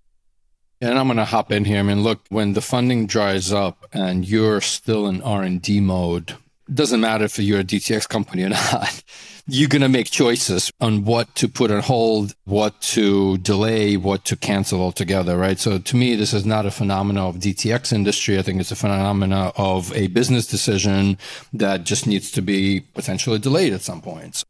And 0.82 0.98
I'm 0.98 1.06
going 1.06 1.17
to 1.17 1.26
hop 1.26 1.52
in 1.52 1.63
here. 1.63 1.80
I 1.80 1.84
mean, 1.84 2.02
look, 2.02 2.22
when 2.30 2.54
the 2.54 2.62
funding 2.62 3.06
dries 3.06 3.54
up 3.54 3.86
and 3.94 4.28
you're 4.28 4.62
still 4.62 5.08
in 5.08 5.22
R&D 5.22 5.80
mode, 5.80 6.36
doesn't 6.74 7.02
matter 7.02 7.26
if 7.26 7.38
you're 7.38 7.60
a 7.60 7.63
DTX 7.63 8.08
company 8.08 8.44
or 8.44 8.50
not. 8.50 9.04
You're 9.48 9.67
going 9.67 9.82
to 9.82 9.89
make 9.89 10.10
choices 10.10 10.72
on 10.80 11.04
what 11.04 11.34
to 11.36 11.50
put 11.50 11.72
on 11.72 11.82
hold, 11.82 12.36
what 12.46 12.80
to 12.82 13.38
delay, 13.39 13.98
what 13.98 14.24
to 14.26 14.38
cancel 14.38 14.80
altogether, 14.80 15.36
right? 15.36 15.60
So 15.60 15.80
to 15.80 15.96
me, 15.98 16.15
this 16.15 16.32
is 16.32 16.46
not 16.46 16.65
a 16.65 16.72
phenomenon 16.72 17.28
of 17.28 17.36
DTX 17.38 17.91
industry. 17.91 18.38
I 18.38 18.44
think 18.44 18.62
it's 18.62 18.72
a 18.72 18.76
phenomenon 18.76 19.52
of 19.58 19.91
a 19.94 20.08
business 20.08 20.46
decision 20.46 21.17
that 21.52 21.84
just 21.84 22.08
needs 22.08 22.32
to 22.32 22.41
be 22.41 22.80
potentially 22.80 23.39
delayed 23.39 23.74
at 23.74 23.82
some 23.82 24.00
points. 24.00 24.46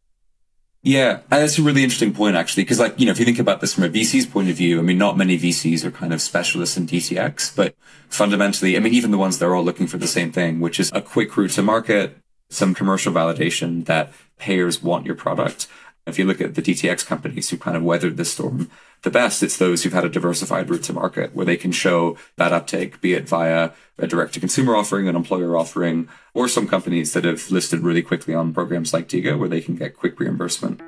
Yeah, 0.84 1.20
that's 1.30 1.60
a 1.60 1.62
really 1.62 1.84
interesting 1.84 2.12
point, 2.12 2.36
actually, 2.36 2.64
because, 2.64 2.80
like, 2.80 3.00
you 3.00 3.06
know, 3.06 3.12
if 3.12 3.20
you 3.20 3.26
think 3.26 3.38
about 3.38 3.62
this 3.62 3.74
from 3.74 3.84
a 3.84 3.90
VC's 3.90 4.26
point 4.26 4.50
of 4.50 4.56
view, 4.56 4.80
I 4.80 4.82
mean, 4.82 4.98
not 4.98 5.16
many 5.16 5.38
VCs 5.38 5.84
are 5.84 5.92
kind 5.92 6.12
of 6.12 6.22
specialists 6.22 6.76
in 6.76 6.88
DTX, 6.88 7.56
but 7.56 7.76
fundamentally, 8.10 8.76
I 8.76 8.80
mean, 8.80 8.94
even 8.94 9.12
the 9.12 9.20
ones 9.20 9.38
they're 9.38 9.54
all 9.54 9.64
looking 9.64 9.86
for 9.86 9.98
the 9.98 10.08
same 10.08 10.32
thing, 10.32 10.60
which 10.60 10.80
is 10.80 10.92
a 10.92 11.02
quick 11.02 11.38
route 11.38 11.52
to 11.52 11.62
market, 11.62 12.18
some 12.50 12.74
commercial 12.74 13.14
validation 13.14 13.86
that 13.86 14.12
payers 14.40 14.82
want 14.82 15.06
your 15.06 15.14
product. 15.14 15.68
If 16.12 16.20
you 16.20 16.26
look 16.26 16.42
at 16.42 16.56
the 16.56 16.62
DTX 16.62 17.06
companies 17.06 17.50
who 17.50 17.58
kind 17.58 17.78
of 17.78 17.84
weathered 17.84 18.18
this 18.18 18.34
storm 18.34 18.70
the 19.04 19.10
best, 19.10 19.42
it's 19.42 19.58
those 19.58 19.82
who've 19.82 19.94
had 19.94 20.04
a 20.04 20.10
diversified 20.10 20.70
route 20.70 20.84
to 20.84 20.92
market 20.92 21.34
where 21.34 21.46
they 21.46 21.56
can 21.56 21.72
show 21.72 22.18
that 22.36 22.52
uptake, 22.52 23.00
be 23.00 23.14
it 23.14 23.30
via 23.30 23.72
a 23.98 24.08
direct 24.08 24.34
to 24.34 24.42
consumer 24.42 24.76
offering, 24.76 25.08
an 25.08 25.16
employer 25.16 25.56
offering, 25.56 26.10
or 26.34 26.50
some 26.50 26.68
companies 26.68 27.14
that 27.14 27.24
have 27.24 27.50
listed 27.50 27.80
really 27.80 28.02
quickly 28.02 28.36
on 28.36 28.54
programs 28.54 28.94
like 28.94 29.08
DIGA 29.08 29.40
where 29.40 29.48
they 29.48 29.62
can 29.62 29.76
get 29.76 29.96
quick 29.96 30.20
reimbursement. 30.20 30.82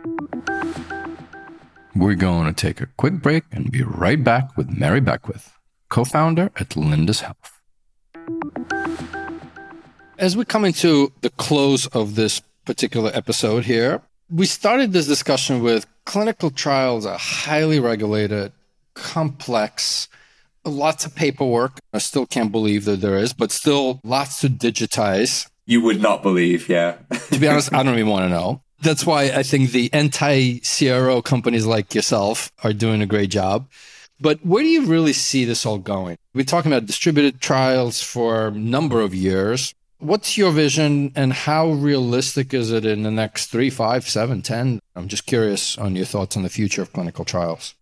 We're 1.95 2.15
going 2.15 2.53
to 2.53 2.53
take 2.53 2.81
a 2.81 2.87
quick 2.97 3.21
break 3.21 3.45
and 3.49 3.71
be 3.71 3.81
right 3.81 4.21
back 4.21 4.57
with 4.57 4.77
Meri 4.77 4.99
Beckwith, 4.99 5.53
co 5.87 6.03
founder 6.03 6.51
at 6.57 6.71
Lindus 6.71 7.21
Health. 7.21 7.61
As 10.19 10.35
we 10.35 10.43
come 10.43 10.65
into 10.65 11.13
the 11.21 11.29
close 11.29 11.87
of 11.87 12.15
this 12.15 12.41
particular 12.65 13.09
episode 13.13 13.63
here, 13.63 14.01
we 14.33 14.47
started 14.47 14.91
this 14.91 15.05
discussion 15.05 15.61
with 15.61 15.85
clinical 16.05 16.49
trials 16.49 17.05
are 17.05 17.19
highly 17.19 17.79
regulated, 17.79 18.51
complex, 18.95 20.07
lots 20.65 21.05
of 21.05 21.13
paperwork. 21.13 21.77
I 21.93 21.99
still 21.99 22.25
can't 22.25 22.51
believe 22.51 22.85
that 22.85 22.99
there 22.99 23.17
is, 23.17 23.31
but 23.31 23.51
still 23.51 24.01
lots 24.03 24.41
to 24.41 24.49
digitize. 24.49 25.47
You 25.67 25.81
would 25.81 26.01
not 26.01 26.23
believe, 26.23 26.67
yeah. 26.67 26.97
to 27.31 27.37
be 27.37 27.47
honest, 27.47 27.71
I 27.73 27.83
don't 27.83 27.99
even 27.99 28.09
want 28.09 28.25
to 28.25 28.29
know. 28.29 28.63
That's 28.81 29.05
why 29.05 29.25
I 29.25 29.43
think 29.43 29.69
the 29.69 29.93
anti 29.93 30.61
CRO 30.61 31.21
companies 31.21 31.67
like 31.67 31.93
yourself 31.93 32.51
are 32.63 32.73
doing 32.73 33.01
a 33.01 33.05
great 33.05 33.29
job. 33.29 33.69
But 34.19 34.43
where 34.43 34.63
do 34.63 34.69
you 34.69 34.85
really 34.85 35.13
see 35.13 35.45
this 35.45 35.65
all 35.65 35.77
going? 35.77 36.17
We're 36.33 36.43
talking 36.43 36.71
about 36.71 36.87
distributed 36.87 37.39
trials 37.39 38.01
for 38.01 38.47
a 38.47 38.51
number 38.51 39.01
of 39.01 39.13
years. 39.13 39.73
What's 40.03 40.37
your 40.37 40.51
vision 40.51 41.13
and 41.15 41.31
how 41.31 41.69
realistic 41.69 42.53
is 42.53 42.73
it 42.73 42.83
in 42.83 43.03
the 43.03 43.09
next 43.09 43.45
three, 43.45 43.69
five, 43.69 44.09
seven, 44.09 44.41
ten? 44.41 44.81
I'm 44.97 45.07
just 45.07 45.25
curious 45.25 45.77
on 45.77 45.95
your 45.95 46.05
thoughts 46.05 46.35
on 46.35 46.43
the 46.43 46.49
future 46.49 46.81
of 46.81 46.91
clinical 46.91 47.23
trials. 47.23 47.73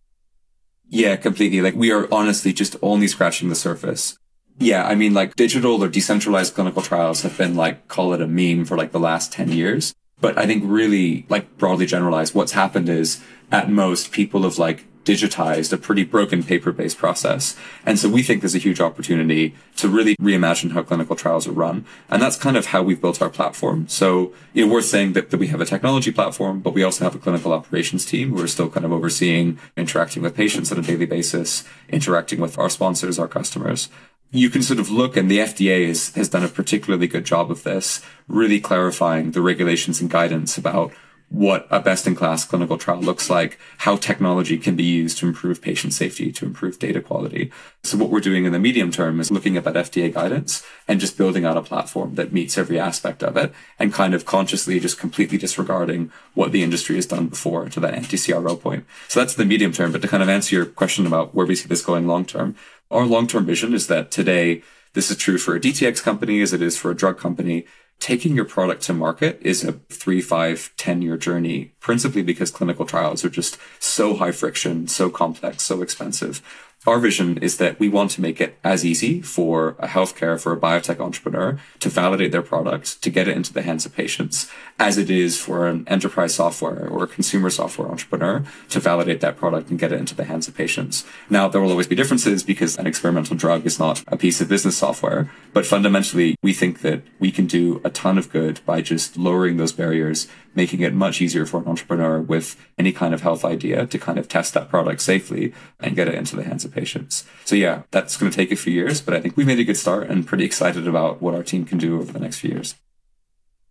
Yeah, 0.88 1.16
completely. 1.16 1.60
Like 1.60 1.74
we 1.74 1.90
are 1.90 2.06
honestly 2.14 2.52
just 2.52 2.76
only 2.80 3.08
scratching 3.08 3.48
the 3.48 3.56
surface. 3.56 4.16
Yeah, 4.60 4.86
I 4.86 4.94
mean, 4.94 5.14
like 5.14 5.34
digital 5.34 5.82
or 5.82 5.88
decentralized 5.88 6.54
clinical 6.54 6.80
trials 6.80 7.22
have 7.22 7.36
been 7.36 7.56
like, 7.56 7.88
call 7.88 8.12
it 8.12 8.22
a 8.22 8.28
meme 8.28 8.66
for 8.66 8.76
like 8.76 8.92
the 8.92 9.00
last 9.00 9.32
10 9.32 9.50
years. 9.50 9.92
But 10.20 10.38
I 10.38 10.46
think 10.46 10.62
really, 10.64 11.26
like 11.28 11.58
broadly 11.58 11.86
generalized, 11.86 12.36
what's 12.36 12.52
happened 12.52 12.88
is 12.88 13.20
at 13.50 13.68
most 13.68 14.12
people 14.12 14.44
have 14.44 14.58
like 14.58 14.84
digitized 15.04 15.72
a 15.72 15.76
pretty 15.76 16.04
broken 16.04 16.42
paper-based 16.42 16.98
process. 16.98 17.56
And 17.84 17.98
so 17.98 18.08
we 18.08 18.22
think 18.22 18.40
there's 18.40 18.54
a 18.54 18.58
huge 18.58 18.80
opportunity 18.80 19.54
to 19.76 19.88
really 19.88 20.16
reimagine 20.16 20.72
how 20.72 20.82
clinical 20.82 21.16
trials 21.16 21.46
are 21.46 21.52
run. 21.52 21.84
And 22.08 22.22
that's 22.22 22.36
kind 22.36 22.56
of 22.56 22.66
how 22.66 22.82
we've 22.82 23.00
built 23.00 23.20
our 23.20 23.30
platform. 23.30 23.88
So, 23.88 24.32
you 24.52 24.66
know, 24.66 24.72
worth 24.72 24.84
saying 24.84 25.14
that, 25.14 25.30
that 25.30 25.38
we 25.38 25.48
have 25.48 25.60
a 25.60 25.66
technology 25.66 26.12
platform, 26.12 26.60
but 26.60 26.74
we 26.74 26.82
also 26.82 27.04
have 27.04 27.14
a 27.14 27.18
clinical 27.18 27.52
operations 27.52 28.04
team 28.04 28.30
who 28.30 28.42
are 28.42 28.48
still 28.48 28.70
kind 28.70 28.86
of 28.86 28.92
overseeing 28.92 29.58
interacting 29.76 30.22
with 30.22 30.36
patients 30.36 30.70
on 30.70 30.78
a 30.78 30.82
daily 30.82 31.06
basis, 31.06 31.64
interacting 31.88 32.40
with 32.40 32.58
our 32.58 32.70
sponsors, 32.70 33.18
our 33.18 33.28
customers 33.28 33.88
you 34.32 34.48
can 34.48 34.62
sort 34.62 34.80
of 34.80 34.90
look 34.90 35.16
and 35.16 35.30
the 35.30 35.38
FDA 35.38 35.88
has 36.16 36.28
done 36.30 36.42
a 36.42 36.48
particularly 36.48 37.06
good 37.06 37.24
job 37.24 37.50
of 37.50 37.64
this, 37.64 38.00
really 38.28 38.60
clarifying 38.60 39.32
the 39.32 39.42
regulations 39.42 40.00
and 40.00 40.10
guidance 40.10 40.56
about 40.56 40.90
what 41.32 41.66
a 41.70 41.80
best 41.80 42.06
in 42.06 42.14
class 42.14 42.44
clinical 42.44 42.76
trial 42.76 43.00
looks 43.00 43.30
like, 43.30 43.58
how 43.78 43.96
technology 43.96 44.58
can 44.58 44.76
be 44.76 44.84
used 44.84 45.16
to 45.16 45.26
improve 45.26 45.62
patient 45.62 45.94
safety, 45.94 46.30
to 46.30 46.44
improve 46.44 46.78
data 46.78 47.00
quality. 47.00 47.50
So 47.82 47.96
what 47.96 48.10
we're 48.10 48.20
doing 48.20 48.44
in 48.44 48.52
the 48.52 48.58
medium 48.58 48.90
term 48.90 49.18
is 49.18 49.30
looking 49.30 49.56
at 49.56 49.64
that 49.64 49.74
FDA 49.74 50.12
guidance 50.12 50.62
and 50.86 51.00
just 51.00 51.16
building 51.16 51.46
out 51.46 51.56
a 51.56 51.62
platform 51.62 52.16
that 52.16 52.34
meets 52.34 52.58
every 52.58 52.78
aspect 52.78 53.22
of 53.22 53.38
it 53.38 53.50
and 53.78 53.94
kind 53.94 54.12
of 54.12 54.26
consciously 54.26 54.78
just 54.78 54.98
completely 54.98 55.38
disregarding 55.38 56.12
what 56.34 56.52
the 56.52 56.62
industry 56.62 56.96
has 56.96 57.06
done 57.06 57.28
before 57.28 57.66
to 57.70 57.80
that 57.80 57.94
anti-CRO 57.94 58.56
point. 58.56 58.84
So 59.08 59.20
that's 59.20 59.34
the 59.34 59.46
medium 59.46 59.72
term. 59.72 59.90
But 59.90 60.02
to 60.02 60.08
kind 60.08 60.22
of 60.22 60.28
answer 60.28 60.54
your 60.54 60.66
question 60.66 61.06
about 61.06 61.34
where 61.34 61.46
we 61.46 61.54
see 61.54 61.66
this 61.66 61.82
going 61.82 62.06
long 62.06 62.26
term, 62.26 62.56
our 62.90 63.06
long 63.06 63.26
term 63.26 63.46
vision 63.46 63.72
is 63.72 63.86
that 63.86 64.10
today, 64.10 64.62
this 64.92 65.10
is 65.10 65.16
true 65.16 65.38
for 65.38 65.56
a 65.56 65.60
DTX 65.60 66.02
company 66.02 66.42
as 66.42 66.52
it 66.52 66.60
is 66.60 66.76
for 66.76 66.90
a 66.90 66.94
drug 66.94 67.18
company 67.18 67.64
taking 68.02 68.34
your 68.34 68.44
product 68.44 68.82
to 68.82 68.92
market 68.92 69.38
is 69.42 69.62
a 69.62 69.72
three, 69.88 70.20
five, 70.20 70.72
10 70.76 71.02
year 71.02 71.16
journey, 71.16 71.72
principally 71.78 72.22
because 72.22 72.50
clinical 72.50 72.84
trials 72.84 73.24
are 73.24 73.30
just 73.30 73.56
so 73.78 74.16
high 74.16 74.32
friction, 74.32 74.88
so 74.88 75.08
complex, 75.08 75.62
so 75.62 75.82
expensive 75.82 76.42
our 76.86 76.98
vision 76.98 77.38
is 77.38 77.58
that 77.58 77.78
we 77.78 77.88
want 77.88 78.10
to 78.12 78.20
make 78.20 78.40
it 78.40 78.58
as 78.64 78.84
easy 78.84 79.22
for 79.22 79.76
a 79.78 79.86
healthcare, 79.86 80.40
for 80.40 80.52
a 80.52 80.56
biotech 80.56 80.98
entrepreneur 80.98 81.58
to 81.78 81.88
validate 81.88 82.32
their 82.32 82.42
product, 82.42 83.00
to 83.02 83.10
get 83.10 83.28
it 83.28 83.36
into 83.36 83.52
the 83.52 83.62
hands 83.62 83.86
of 83.86 83.94
patients, 83.94 84.50
as 84.80 84.98
it 84.98 85.08
is 85.08 85.40
for 85.40 85.68
an 85.68 85.86
enterprise 85.86 86.34
software 86.34 86.88
or 86.88 87.04
a 87.04 87.06
consumer 87.06 87.50
software 87.50 87.88
entrepreneur 87.88 88.42
to 88.68 88.80
validate 88.80 89.20
that 89.20 89.36
product 89.36 89.70
and 89.70 89.78
get 89.78 89.92
it 89.92 90.00
into 90.00 90.14
the 90.14 90.24
hands 90.24 90.48
of 90.48 90.56
patients. 90.56 91.04
Now, 91.30 91.46
there 91.46 91.60
will 91.60 91.70
always 91.70 91.86
be 91.86 91.94
differences 91.94 92.42
because 92.42 92.76
an 92.76 92.88
experimental 92.88 93.36
drug 93.36 93.64
is 93.64 93.78
not 93.78 94.02
a 94.08 94.16
piece 94.16 94.40
of 94.40 94.48
business 94.48 94.76
software, 94.76 95.30
but 95.52 95.66
fundamentally, 95.66 96.36
we 96.42 96.52
think 96.52 96.80
that 96.80 97.02
we 97.20 97.30
can 97.30 97.46
do 97.46 97.80
a 97.84 97.90
ton 97.90 98.18
of 98.18 98.30
good 98.30 98.60
by 98.66 98.82
just 98.82 99.16
lowering 99.16 99.56
those 99.56 99.72
barriers 99.72 100.26
making 100.54 100.80
it 100.80 100.94
much 100.94 101.20
easier 101.20 101.46
for 101.46 101.60
an 101.60 101.66
entrepreneur 101.66 102.20
with 102.20 102.56
any 102.78 102.92
kind 102.92 103.14
of 103.14 103.22
health 103.22 103.44
idea 103.44 103.86
to 103.86 103.98
kind 103.98 104.18
of 104.18 104.28
test 104.28 104.54
that 104.54 104.68
product 104.68 105.00
safely 105.00 105.52
and 105.80 105.96
get 105.96 106.08
it 106.08 106.14
into 106.14 106.36
the 106.36 106.44
hands 106.44 106.64
of 106.64 106.72
patients. 106.72 107.24
So 107.44 107.56
yeah, 107.56 107.82
that's 107.90 108.16
going 108.16 108.30
to 108.30 108.36
take 108.36 108.52
a 108.52 108.56
few 108.56 108.72
years, 108.72 109.00
but 109.00 109.14
I 109.14 109.20
think 109.20 109.36
we 109.36 109.44
made 109.44 109.58
a 109.58 109.64
good 109.64 109.76
start 109.76 110.08
and 110.08 110.26
pretty 110.26 110.44
excited 110.44 110.86
about 110.86 111.22
what 111.22 111.34
our 111.34 111.42
team 111.42 111.64
can 111.64 111.78
do 111.78 112.00
over 112.00 112.12
the 112.12 112.20
next 112.20 112.38
few 112.38 112.50
years. 112.50 112.74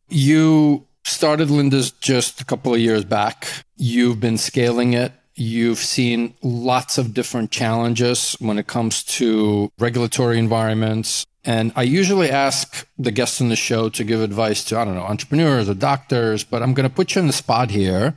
You 0.09 0.87
started 1.05 1.49
Lindus 1.49 1.97
just 1.99 2.41
a 2.41 2.45
couple 2.45 2.73
of 2.73 2.79
years 2.79 3.05
back. 3.05 3.47
You've 3.77 4.19
been 4.19 4.37
scaling 4.37 4.93
it. 4.93 5.13
You've 5.35 5.79
seen 5.79 6.35
lots 6.41 6.97
of 6.97 7.13
different 7.13 7.51
challenges 7.51 8.35
when 8.39 8.59
it 8.59 8.67
comes 8.67 9.03
to 9.03 9.71
regulatory 9.79 10.37
environments, 10.37 11.25
and 11.43 11.71
I 11.75 11.83
usually 11.83 12.29
ask 12.29 12.87
the 12.99 13.11
guests 13.11 13.41
on 13.41 13.49
the 13.49 13.55
show 13.55 13.89
to 13.89 14.03
give 14.03 14.21
advice 14.21 14.63
to, 14.65 14.77
I 14.77 14.85
don't 14.85 14.95
know, 14.95 15.03
entrepreneurs 15.03 15.67
or 15.67 15.73
doctors, 15.73 16.43
but 16.43 16.61
I'm 16.61 16.73
going 16.73 16.87
to 16.87 16.93
put 16.93 17.15
you 17.15 17.21
in 17.21 17.27
the 17.27 17.33
spot 17.33 17.71
here. 17.71 18.15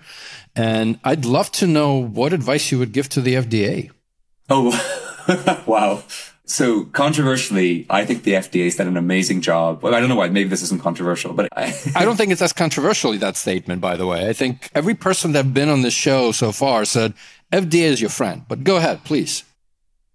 And 0.55 0.99
I'd 1.05 1.25
love 1.25 1.51
to 1.53 1.67
know 1.67 1.97
what 1.97 2.33
advice 2.33 2.71
you 2.71 2.79
would 2.79 2.93
give 2.93 3.09
to 3.11 3.21
the 3.21 3.35
FDA. 3.35 3.91
Oh, 4.51 5.63
wow. 5.67 6.03
So 6.47 6.85
controversially, 6.85 7.87
I 7.89 8.05
think 8.05 8.25
the 8.25 8.33
FDA's 8.33 8.77
done 8.77 8.89
an 8.89 8.99
amazing 8.99 9.41
job. 9.41 9.83
Well, 9.83 9.95
I 9.95 10.01
don't 10.01 10.11
know 10.11 10.17
why. 10.17 10.29
Maybe 10.29 10.51
this 10.51 10.63
isn't 10.63 10.83
controversial, 10.83 11.33
but 11.33 11.49
I, 11.57 11.75
I 11.97 12.05
don't 12.05 12.17
think 12.17 12.31
it's 12.33 12.43
as 12.43 12.53
controversially 12.53 13.17
that 13.19 13.37
statement, 13.37 13.81
by 13.81 13.97
the 13.97 14.07
way. 14.07 14.29
I 14.29 14.35
think 14.35 14.71
every 14.75 14.95
person 14.95 15.33
that's 15.33 15.49
been 15.49 15.71
on 15.71 15.81
this 15.81 15.95
show 15.95 16.33
so 16.33 16.53
far 16.53 16.85
said 16.85 17.15
FDA 17.51 17.85
is 17.85 18.03
your 18.03 18.11
friend, 18.11 18.45
but 18.47 18.65
go 18.65 18.77
ahead, 18.77 19.03
please. 19.05 19.45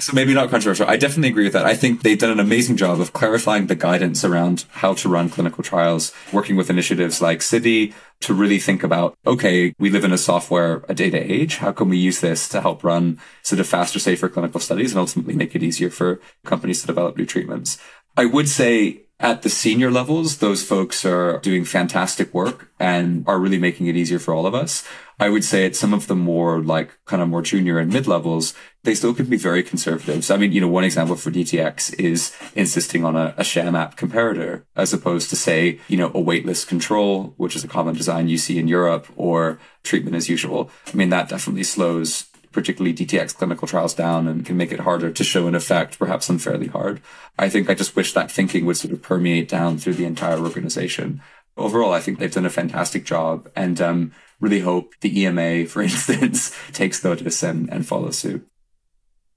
So 0.02 0.14
maybe 0.14 0.34
not 0.34 0.50
controversial. 0.50 0.88
I 0.88 0.96
definitely 0.96 1.28
agree 1.28 1.44
with 1.44 1.52
that. 1.52 1.66
I 1.66 1.76
think 1.76 2.04
they've 2.04 2.18
done 2.18 2.32
an 2.32 2.40
amazing 2.40 2.78
job 2.78 3.02
of 3.02 3.12
clarifying 3.12 3.68
the 3.68 3.76
guidance 3.76 4.24
around 4.24 4.64
how 4.70 4.94
to 4.94 5.10
run 5.10 5.30
clinical 5.30 5.62
trials, 5.62 6.14
working 6.32 6.56
with 6.56 6.70
initiatives 6.70 7.22
like 7.22 7.40
CIDI 7.40 7.94
to 8.22 8.34
really 8.34 8.60
think 8.60 8.82
about, 8.82 9.18
okay, 9.28 9.74
we 9.78 9.90
live 9.90 10.06
in 10.06 10.14
a 10.14 10.18
software, 10.18 10.86
a 10.88 10.94
data 10.94 11.20
age. 11.22 11.58
How 11.58 11.74
can 11.74 11.90
we 11.90 11.98
use 11.98 12.22
this 12.22 12.48
to 12.50 12.62
help 12.62 12.82
run 12.82 13.20
sort 13.44 13.60
of 13.60 13.68
faster, 13.68 14.00
safer 14.00 14.30
clinical 14.30 14.62
studies 14.62 14.94
and 14.94 15.00
ultimately 15.00 15.36
make 15.36 15.54
it 15.54 15.64
easier 15.64 15.90
for 15.90 16.22
companies 16.46 16.80
to 16.80 16.88
develop 16.88 17.18
new 17.18 17.26
treatments? 17.26 17.78
I 18.16 18.24
would 18.24 18.48
say 18.48 19.02
at 19.20 19.42
the 19.42 19.50
senior 19.50 19.92
levels, 19.92 20.38
those 20.38 20.64
folks 20.64 21.04
are 21.04 21.40
doing 21.40 21.66
fantastic 21.66 22.34
work 22.34 22.72
and 22.80 23.26
are 23.28 23.38
really 23.38 23.60
making 23.60 23.88
it 23.88 23.98
easier 23.98 24.20
for 24.20 24.34
all 24.34 24.46
of 24.46 24.56
us. 24.56 24.88
I 25.20 25.28
would 25.28 25.44
say 25.44 25.66
at 25.66 25.76
some 25.76 25.94
of 25.94 26.08
the 26.08 26.16
more 26.16 26.62
like 26.62 26.98
kind 27.04 27.22
of 27.22 27.28
more 27.28 27.42
junior 27.42 27.80
and 27.80 27.92
mid 27.92 28.08
levels, 28.08 28.54
they 28.84 28.96
still 28.96 29.14
can 29.14 29.26
be 29.26 29.36
very 29.36 29.62
conservative. 29.62 30.24
So, 30.24 30.34
I 30.34 30.38
mean, 30.38 30.54
you 30.54 30.62
know, 30.62 30.70
one 30.70 30.86
example 30.86 31.18
for 31.18 31.32
DTX 31.32 32.00
is 32.00 32.34
insisting 32.56 33.04
on 33.04 33.18
a, 33.18 33.34
a 33.36 33.44
sham 33.44 33.76
app 33.76 33.98
comparator 33.98 34.64
as 34.78 34.94
opposed 34.94 35.30
to 35.32 35.36
say, 35.36 35.82
you 35.90 35.98
know, 35.98 36.08
a 36.08 36.24
waitlist 36.24 36.68
control, 36.68 37.34
which 37.36 37.58
is 37.58 37.66
a 37.66 37.68
common 37.68 37.96
design 37.96 38.30
you 38.30 38.38
see 38.38 38.58
in 38.58 38.70
Europe 38.70 39.08
or 39.18 39.60
treatment 39.84 40.16
as 40.16 40.30
usual. 40.30 40.72
I 40.88 40.96
mean, 40.96 41.10
that 41.10 41.28
definitely 41.28 41.64
slows 41.64 42.29
particularly 42.52 42.96
DTX 42.96 43.36
clinical 43.36 43.68
trials 43.68 43.94
down 43.94 44.28
and 44.28 44.46
can 44.46 44.58
make 44.58 44.72
it 44.72 44.82
harder 44.82 45.12
to 45.12 45.24
show 45.24 45.48
an 45.48 45.56
effect, 45.56 46.00
perhaps 46.00 46.30
unfairly 46.30 46.68
hard. 46.68 47.02
I 47.38 47.50
think 47.50 47.70
I 47.70 47.74
just 47.74 47.96
wish 47.96 48.14
that 48.14 48.32
thinking 48.32 48.66
would 48.66 48.78
sort 48.78 48.94
of 48.94 49.02
permeate 49.02 49.48
down 49.48 49.78
through 49.78 49.94
the 49.94 50.06
entire 50.06 50.40
organization. 50.40 51.22
Overall, 51.58 51.94
I 51.94 52.00
think 52.00 52.20
they've 52.20 52.32
done 52.32 52.46
a 52.46 52.50
fantastic 52.50 53.06
job 53.06 53.50
and 53.56 53.80
um, 53.82 54.12
really 54.40 54.62
hope 54.62 54.94
the 55.02 55.22
EMA, 55.22 55.66
for 55.66 55.82
instance, 55.84 56.56
takes 56.72 57.04
notice 57.04 57.44
and, 57.44 57.70
and 57.72 57.88
follows 57.88 58.18
suit. 58.18 58.46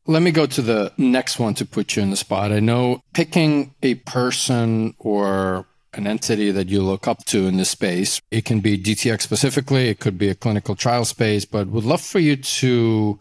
Let 0.06 0.22
me 0.22 0.32
go 0.32 0.46
to 0.46 0.62
the 0.62 0.92
next 0.96 1.38
one 1.38 1.54
to 1.54 1.64
put 1.64 1.94
you 1.94 2.02
in 2.02 2.10
the 2.10 2.16
spot. 2.16 2.50
I 2.50 2.58
know 2.58 3.02
picking 3.14 3.74
a 3.82 3.94
person 3.94 4.94
or 4.98 5.66
an 5.94 6.06
entity 6.06 6.50
that 6.50 6.68
you 6.68 6.82
look 6.82 7.06
up 7.06 7.24
to 7.26 7.46
in 7.46 7.56
this 7.56 7.70
space, 7.70 8.20
it 8.30 8.44
can 8.44 8.60
be 8.60 8.78
DTX 8.78 9.22
specifically, 9.22 9.88
it 9.88 10.00
could 10.00 10.16
be 10.16 10.28
a 10.28 10.34
clinical 10.34 10.74
trial 10.74 11.04
space, 11.04 11.44
but 11.44 11.68
would 11.68 11.84
love 11.84 12.00
for 12.00 12.18
you 12.18 12.36
to 12.36 13.18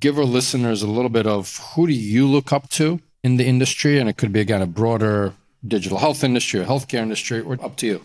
give 0.00 0.18
our 0.18 0.24
listeners 0.24 0.82
a 0.82 0.86
little 0.86 1.08
bit 1.08 1.26
of 1.26 1.56
who 1.74 1.86
do 1.86 1.92
you 1.92 2.26
look 2.26 2.52
up 2.52 2.68
to 2.70 3.00
in 3.22 3.36
the 3.36 3.46
industry? 3.46 3.98
And 3.98 4.08
it 4.08 4.16
could 4.16 4.32
be, 4.32 4.40
again, 4.40 4.62
a 4.62 4.66
broader 4.66 5.34
digital 5.66 5.98
health 5.98 6.22
industry 6.22 6.60
or 6.60 6.64
healthcare 6.64 7.02
industry, 7.02 7.40
or 7.40 7.58
up 7.64 7.76
to 7.76 7.86
you. 7.86 8.02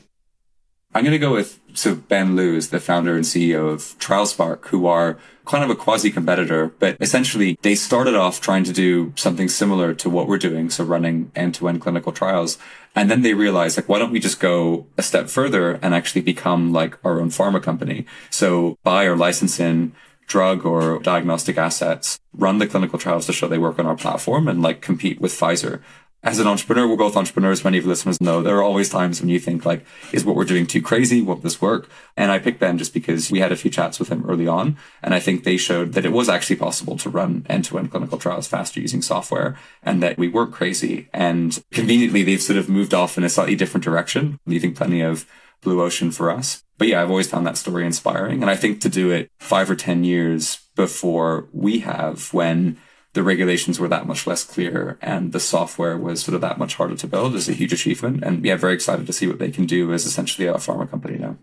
I'm 0.96 1.04
going 1.04 1.14
to 1.14 1.20
go 1.20 1.34
with 1.34 1.60
so 1.74 1.96
Ben 1.96 2.36
Liu 2.36 2.56
is 2.56 2.70
the 2.70 2.80
founder 2.80 3.16
and 3.16 3.26
CEO 3.26 3.68
of 3.72 3.98
TrialSpark, 4.00 4.68
who 4.68 4.86
are 4.86 5.18
kind 5.46 5.64
of 5.64 5.70
a 5.70 5.76
quasi 5.76 6.12
competitor, 6.12 6.68
but 6.68 6.96
essentially 7.00 7.58
they 7.64 7.76
started 7.76 8.16
off 8.16 8.40
trying 8.40 8.64
to 8.64 8.72
do 8.72 9.12
something 9.16 9.50
similar 9.50 9.94
to 9.96 10.10
what 10.10 10.28
we're 10.28 10.38
doing. 10.38 10.70
So 10.70 10.84
running 10.84 11.32
end 11.36 11.56
to 11.56 11.68
end 11.68 11.82
clinical 11.82 12.12
trials. 12.12 12.58
And 12.96 13.10
then 13.10 13.24
they 13.24 13.34
realized 13.34 13.78
like, 13.78 13.90
why 13.90 14.00
don't 14.00 14.12
we 14.12 14.20
just 14.20 14.40
go 14.40 14.86
a 14.98 15.02
step 15.02 15.30
further 15.30 15.80
and 15.82 15.96
actually 15.96 16.22
become 16.22 16.72
like 16.72 16.98
our 17.04 17.20
own 17.20 17.30
pharma 17.30 17.62
company? 17.62 18.06
So 18.30 18.78
buy 18.84 19.06
or 19.06 19.18
license 19.18 19.60
in 19.60 19.94
drug 20.28 20.66
or 20.66 21.00
diagnostic 21.00 21.58
assets, 21.58 22.20
run 22.34 22.60
the 22.60 22.68
clinical 22.68 22.98
trials 23.00 23.26
to 23.26 23.34
show 23.34 23.48
they 23.48 23.58
work 23.58 23.80
on 23.80 23.86
our 23.86 23.96
platform 23.96 24.48
and 24.48 24.62
like 24.62 24.82
compete 24.82 25.20
with 25.20 25.34
Pfizer 25.34 25.82
as 26.24 26.40
an 26.40 26.48
entrepreneur, 26.48 26.88
we're 26.88 26.96
both 26.96 27.18
entrepreneurs. 27.18 27.66
Many 27.66 27.78
of 27.78 27.84
the 27.84 27.90
listeners 27.90 28.22
know 28.22 28.42
there 28.42 28.58
are 28.58 28.64
always 28.64 28.90
times 28.90 29.20
when 29.20 29.30
you 29.30 29.40
think 29.40 29.66
like, 29.66 29.86
is 30.14 30.24
what 30.24 30.38
we're 30.38 30.46
doing 30.46 30.66
too 30.66 30.82
crazy? 30.82 31.22
Won't 31.22 31.44
this 31.44 31.62
work? 31.62 31.90
And 32.16 32.32
I 32.32 32.40
picked 32.40 32.62
Ben 32.62 32.78
just 32.78 32.94
because 32.94 33.30
we 33.30 33.40
had 33.40 33.52
a 33.52 33.58
few 33.58 33.70
chats 33.70 34.00
with 34.00 34.08
him 34.08 34.24
early 34.26 34.48
on. 34.48 34.78
And 35.02 35.14
I 35.14 35.20
think 35.20 35.44
they 35.44 35.58
showed 35.58 35.94
that 35.94 36.06
it 36.06 36.14
was 36.14 36.30
actually 36.30 36.56
possible 36.56 36.98
to 36.98 37.10
run 37.10 37.46
end 37.50 37.66
to 37.66 37.78
end 37.78 37.92
clinical 37.92 38.18
trials 38.18 38.48
faster 38.48 38.80
using 38.80 39.02
software 39.02 39.58
and 39.84 40.02
that 40.02 40.18
we 40.18 40.30
weren't 40.30 40.54
crazy. 40.54 41.10
And 41.14 41.62
conveniently, 41.72 42.24
they've 42.24 42.42
sort 42.42 42.58
of 42.58 42.70
moved 42.70 42.94
off 42.94 43.18
in 43.18 43.26
a 43.26 43.30
slightly 43.30 43.56
different 43.56 43.84
direction, 43.84 44.40
leaving 44.46 44.74
plenty 44.74 45.02
of 45.02 45.26
blue 45.62 45.82
ocean 45.82 46.10
for 46.10 46.32
us. 46.32 46.64
But 46.78 46.88
yeah, 46.88 47.02
I've 47.02 47.10
always 47.10 47.30
found 47.30 47.46
that 47.48 47.58
story 47.58 47.86
inspiring. 47.86 48.42
And 48.42 48.50
I 48.50 48.56
think 48.56 48.80
to 48.82 48.90
do 48.90 49.12
it 49.12 49.30
five 49.40 49.70
or 49.70 49.76
10 49.76 50.06
years 50.06 50.60
before 50.76 51.50
we 51.52 51.80
have 51.80 52.34
when 52.34 52.78
the 53.14 53.24
regulations 53.24 53.80
were 53.80 53.88
that 53.88 54.08
much 54.08 54.26
less 54.26 54.44
clear 54.44 54.98
and 55.02 55.32
the 55.32 55.40
software 55.40 55.98
was 55.98 56.22
sort 56.22 56.36
of 56.36 56.42
that 56.42 56.58
much 56.58 56.76
harder 56.76 56.96
to 56.96 57.08
build 57.08 57.36
is 57.36 57.48
a 57.48 57.54
huge 57.54 57.72
achievement. 57.72 58.24
And 58.24 58.44
yeah, 58.44 58.56
very 58.56 58.74
excited 58.74 59.06
to 59.08 59.14
see 59.14 59.28
what 59.28 59.40
they 59.40 59.52
can 59.52 59.66
do 59.66 59.94
as 59.94 60.06
essentially 60.06 60.48
a 60.48 60.56
pharma 60.56 60.90
company 60.90 61.18
now. 61.18 61.38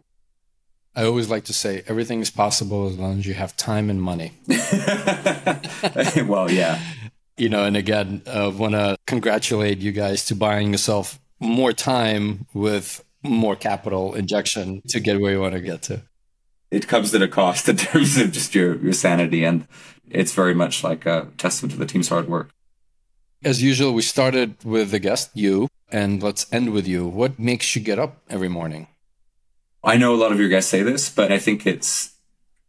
I 0.97 1.05
always 1.05 1.31
like 1.31 1.45
to 1.45 1.53
say 1.53 1.85
everything 1.87 2.21
is 2.21 2.31
possible 2.31 2.89
as 2.89 2.99
long 2.99 3.21
as 3.21 3.27
you 3.27 3.35
have 3.35 3.57
time 3.57 3.89
and 3.89 4.03
money. 4.03 4.33
well, 6.27 6.51
yeah. 6.51 6.81
You 7.37 7.49
know, 7.49 7.65
and 7.65 7.77
again, 7.77 8.23
I 8.27 8.31
uh, 8.31 8.51
want 8.51 8.75
to 8.75 8.99
congratulate 9.07 9.79
you 9.79 9.93
guys 9.93 10.25
to 10.27 10.35
buying 10.35 10.73
yourself 10.73 11.21
more 11.39 11.73
time 11.73 12.47
with 12.53 13.05
more 13.23 13.55
capital 13.55 14.15
injection 14.15 14.83
to 14.89 14.99
get 14.99 15.21
where 15.21 15.33
you 15.33 15.41
want 15.41 15.55
to 15.55 15.61
get 15.61 15.83
to. 15.83 16.03
It 16.71 16.89
comes 16.89 17.15
at 17.15 17.23
a 17.23 17.29
cost 17.29 17.69
in 17.69 17.77
terms 17.77 18.17
of 18.17 18.33
just 18.33 18.55
your, 18.55 18.77
your 18.77 18.93
sanity 18.93 19.45
and 19.45 19.67
it's 20.11 20.33
very 20.33 20.55
much 20.55 20.85
like 20.85 21.07
a 21.07 21.29
testament 21.39 21.73
to 21.73 21.79
the 21.79 21.87
team's 21.87 22.09
hard 22.09 22.29
work. 22.29 22.51
As 23.43 23.63
usual, 23.63 23.95
we 23.95 24.03
started 24.03 24.63
with 24.65 24.91
the 24.91 24.99
guest, 24.99 25.31
you, 25.35 25.69
and 25.91 26.23
let's 26.23 26.53
end 26.53 26.73
with 26.73 26.87
you. 26.87 27.07
What 27.07 27.39
makes 27.39 27.75
you 27.75 27.83
get 27.83 27.99
up 27.99 28.19
every 28.29 28.49
morning? 28.49 28.89
I 29.83 29.97
know 29.97 30.15
a 30.15 30.17
lot 30.17 30.33
of 30.33 30.39
your 30.39 30.51
guests 30.51 30.71
say 30.71 30.83
this, 30.83 31.09
but 31.09 31.33
I 31.33 31.39
think 31.39 31.67
it's 31.67 32.13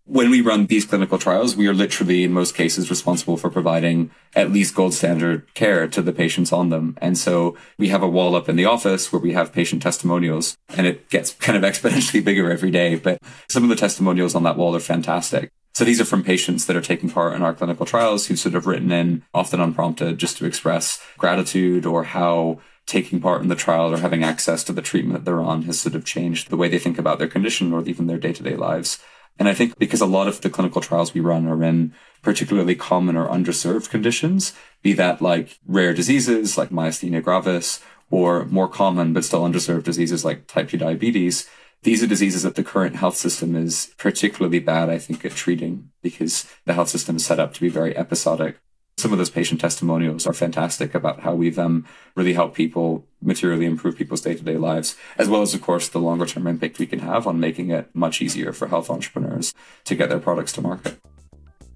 when 0.05 0.29
we 0.29 0.41
run 0.41 0.65
these 0.65 0.85
clinical 0.85 1.17
trials, 1.17 1.55
we 1.55 1.67
are 1.67 1.73
literally, 1.73 2.23
in 2.23 2.33
most 2.33 2.55
cases, 2.55 2.89
responsible 2.89 3.37
for 3.37 3.49
providing 3.49 4.11
at 4.35 4.51
least 4.51 4.75
gold 4.75 4.93
standard 4.93 5.53
care 5.53 5.87
to 5.87 6.01
the 6.01 6.11
patients 6.11 6.51
on 6.51 6.69
them. 6.69 6.97
And 7.01 7.17
so 7.17 7.55
we 7.77 7.89
have 7.89 8.01
a 8.01 8.09
wall 8.09 8.35
up 8.35 8.49
in 8.49 8.55
the 8.55 8.65
office 8.65 9.11
where 9.11 9.21
we 9.21 9.33
have 9.33 9.53
patient 9.53 9.81
testimonials 9.81 10.57
and 10.69 10.87
it 10.87 11.09
gets 11.09 11.33
kind 11.45 11.57
of 11.57 11.69
exponentially 11.69 12.23
bigger 12.23 12.51
every 12.51 12.71
day. 12.71 12.95
But 12.95 13.19
some 13.47 13.63
of 13.63 13.69
the 13.69 13.75
testimonials 13.75 14.35
on 14.35 14.43
that 14.43 14.57
wall 14.57 14.75
are 14.75 14.79
fantastic. 14.81 15.51
So 15.73 15.85
these 15.85 16.01
are 16.01 16.05
from 16.05 16.23
patients 16.23 16.65
that 16.65 16.75
are 16.75 16.81
taking 16.81 17.09
part 17.09 17.33
in 17.33 17.41
our 17.41 17.53
clinical 17.53 17.85
trials 17.85 18.27
who've 18.27 18.39
sort 18.39 18.55
of 18.55 18.67
written 18.67 18.91
in, 18.91 19.23
often 19.33 19.61
unprompted, 19.61 20.17
just 20.17 20.37
to 20.37 20.45
express 20.45 21.01
gratitude 21.17 21.85
or 21.85 22.03
how 22.03 22.59
taking 22.85 23.21
part 23.21 23.41
in 23.41 23.47
the 23.47 23.55
trial 23.55 23.93
or 23.93 23.97
having 23.97 24.23
access 24.23 24.63
to 24.65 24.73
the 24.73 24.81
treatment 24.81 25.13
that 25.13 25.25
they're 25.25 25.39
on 25.39 25.63
has 25.63 25.79
sort 25.79 25.95
of 25.95 26.03
changed 26.03 26.49
the 26.49 26.57
way 26.57 26.67
they 26.67 26.79
think 26.79 26.97
about 26.97 27.19
their 27.19 27.27
condition 27.27 27.71
or 27.71 27.83
even 27.85 28.07
their 28.07 28.17
day 28.17 28.33
to 28.33 28.43
day 28.43 28.55
lives. 28.55 28.99
And 29.39 29.47
I 29.47 29.53
think 29.53 29.79
because 29.79 30.01
a 30.01 30.05
lot 30.05 30.27
of 30.27 30.41
the 30.41 30.49
clinical 30.49 30.81
trials 30.81 31.13
we 31.13 31.21
run 31.21 31.47
are 31.47 31.63
in 31.63 31.93
particularly 32.21 32.75
common 32.75 33.15
or 33.15 33.29
underserved 33.29 33.89
conditions, 33.89 34.53
be 34.81 34.93
that 34.93 35.21
like 35.21 35.57
rare 35.65 35.93
diseases 35.93 36.57
like 36.57 36.69
myasthenia 36.69 37.23
gravis 37.23 37.79
or 38.09 38.45
more 38.45 38.67
common 38.67 39.13
but 39.13 39.23
still 39.23 39.43
underserved 39.43 39.83
diseases 39.83 40.25
like 40.25 40.47
type 40.47 40.69
2 40.69 40.77
diabetes, 40.77 41.49
these 41.83 42.03
are 42.03 42.07
diseases 42.07 42.43
that 42.43 42.55
the 42.55 42.63
current 42.63 42.95
health 42.95 43.17
system 43.17 43.55
is 43.55 43.93
particularly 43.97 44.59
bad, 44.59 44.89
I 44.89 44.99
think, 44.99 45.25
at 45.25 45.31
treating 45.31 45.89
because 46.01 46.45
the 46.65 46.73
health 46.73 46.89
system 46.89 47.15
is 47.15 47.25
set 47.25 47.39
up 47.39 47.53
to 47.55 47.61
be 47.61 47.69
very 47.69 47.97
episodic. 47.97 48.59
Some 48.97 49.11
of 49.11 49.17
those 49.17 49.31
patient 49.31 49.59
testimonials 49.59 50.27
are 50.27 50.33
fantastic 50.33 50.93
about 50.93 51.21
how 51.21 51.33
we've 51.33 51.57
um, 51.57 51.87
really 52.15 52.33
helped 52.33 52.55
people 52.55 53.07
materially 53.19 53.65
improve 53.65 53.97
people's 53.97 54.21
day 54.21 54.35
to 54.35 54.43
day 54.43 54.57
lives, 54.57 54.95
as 55.17 55.27
well 55.27 55.41
as, 55.41 55.55
of 55.55 55.61
course, 55.63 55.87
the 55.87 55.97
longer 55.97 56.27
term 56.27 56.45
impact 56.45 56.77
we 56.77 56.85
can 56.85 56.99
have 56.99 57.25
on 57.25 57.39
making 57.39 57.71
it 57.71 57.89
much 57.95 58.21
easier 58.21 58.53
for 58.53 58.67
health 58.67 58.91
entrepreneurs 58.91 59.53
to 59.85 59.95
get 59.95 60.09
their 60.09 60.19
products 60.19 60.51
to 60.51 60.61
market. 60.61 61.00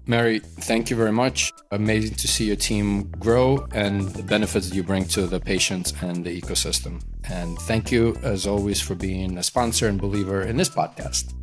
Meri, 0.08 0.38
thank 0.38 0.88
you 0.88 0.96
very 0.96 1.10
much. 1.10 1.52
Amazing 1.72 2.14
to 2.14 2.28
see 2.28 2.44
your 2.44 2.56
team 2.56 3.10
grow 3.18 3.66
and 3.72 4.02
the 4.10 4.22
benefits 4.22 4.68
that 4.68 4.76
you 4.76 4.84
bring 4.84 5.04
to 5.06 5.26
the 5.26 5.40
patients 5.40 5.92
and 6.00 6.24
the 6.24 6.40
ecosystem. 6.40 7.02
And 7.28 7.58
thank 7.62 7.90
you, 7.90 8.16
as 8.22 8.46
always, 8.46 8.80
for 8.80 8.94
being 8.94 9.36
a 9.36 9.42
sponsor 9.42 9.88
and 9.88 10.00
believer 10.00 10.42
in 10.42 10.56
this 10.56 10.70
podcast. 10.70 11.34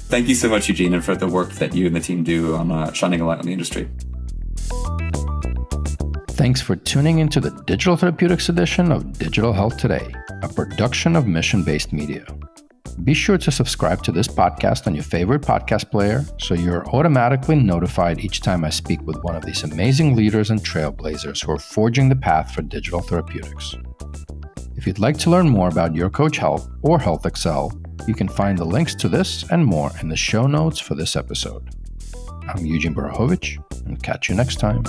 Thank 0.00 0.28
you 0.28 0.34
so 0.34 0.50
much, 0.50 0.68
Eugene, 0.68 0.92
and 0.92 1.02
for 1.02 1.16
the 1.16 1.28
work 1.28 1.52
that 1.52 1.74
you 1.74 1.86
and 1.86 1.96
the 1.96 2.00
team 2.00 2.22
do 2.22 2.56
on 2.56 2.70
uh, 2.70 2.92
shining 2.92 3.22
a 3.22 3.26
light 3.26 3.38
on 3.38 3.46
the 3.46 3.52
industry. 3.52 3.88
Thanks 6.30 6.60
for 6.60 6.76
tuning 6.76 7.20
into 7.20 7.40
the 7.40 7.50
Digital 7.66 7.96
Therapeutics 7.96 8.48
edition 8.50 8.92
of 8.92 9.18
Digital 9.18 9.52
Health 9.52 9.78
Today, 9.78 10.12
a 10.42 10.48
production 10.48 11.16
of 11.16 11.26
Mission 11.26 11.64
Based 11.64 11.92
Media. 11.92 12.26
Be 13.04 13.14
sure 13.14 13.38
to 13.38 13.50
subscribe 13.50 14.02
to 14.04 14.12
this 14.12 14.28
podcast 14.28 14.86
on 14.86 14.94
your 14.94 15.04
favorite 15.04 15.42
podcast 15.42 15.90
player 15.90 16.24
so 16.38 16.54
you're 16.54 16.86
automatically 16.90 17.56
notified 17.56 18.20
each 18.20 18.40
time 18.40 18.64
I 18.64 18.70
speak 18.70 19.00
with 19.06 19.22
one 19.22 19.36
of 19.36 19.44
these 19.44 19.62
amazing 19.62 20.14
leaders 20.14 20.50
and 20.50 20.60
trailblazers 20.60 21.44
who 21.44 21.52
are 21.52 21.58
forging 21.58 22.08
the 22.08 22.16
path 22.16 22.52
for 22.52 22.62
digital 22.62 23.00
therapeutics. 23.00 23.74
If 24.76 24.86
you'd 24.86 24.98
like 24.98 25.18
to 25.18 25.30
learn 25.30 25.48
more 25.48 25.68
about 25.68 25.94
Your 25.94 26.10
Coach 26.10 26.36
Health 26.36 26.68
or 26.82 26.98
HealthXL, 26.98 28.08
you 28.08 28.14
can 28.14 28.28
find 28.28 28.58
the 28.58 28.64
links 28.64 28.94
to 28.96 29.08
this 29.08 29.44
and 29.50 29.64
more 29.64 29.90
in 30.00 30.08
the 30.08 30.16
show 30.16 30.46
notes 30.46 30.78
for 30.78 30.94
this 30.94 31.16
episode. 31.16 31.68
I'm 32.48 32.64
Eugene 32.64 32.94
Borukhovich, 32.94 33.62
and 33.86 34.02
catch 34.02 34.28
you 34.28 34.34
next 34.34 34.56
time. 34.56 34.84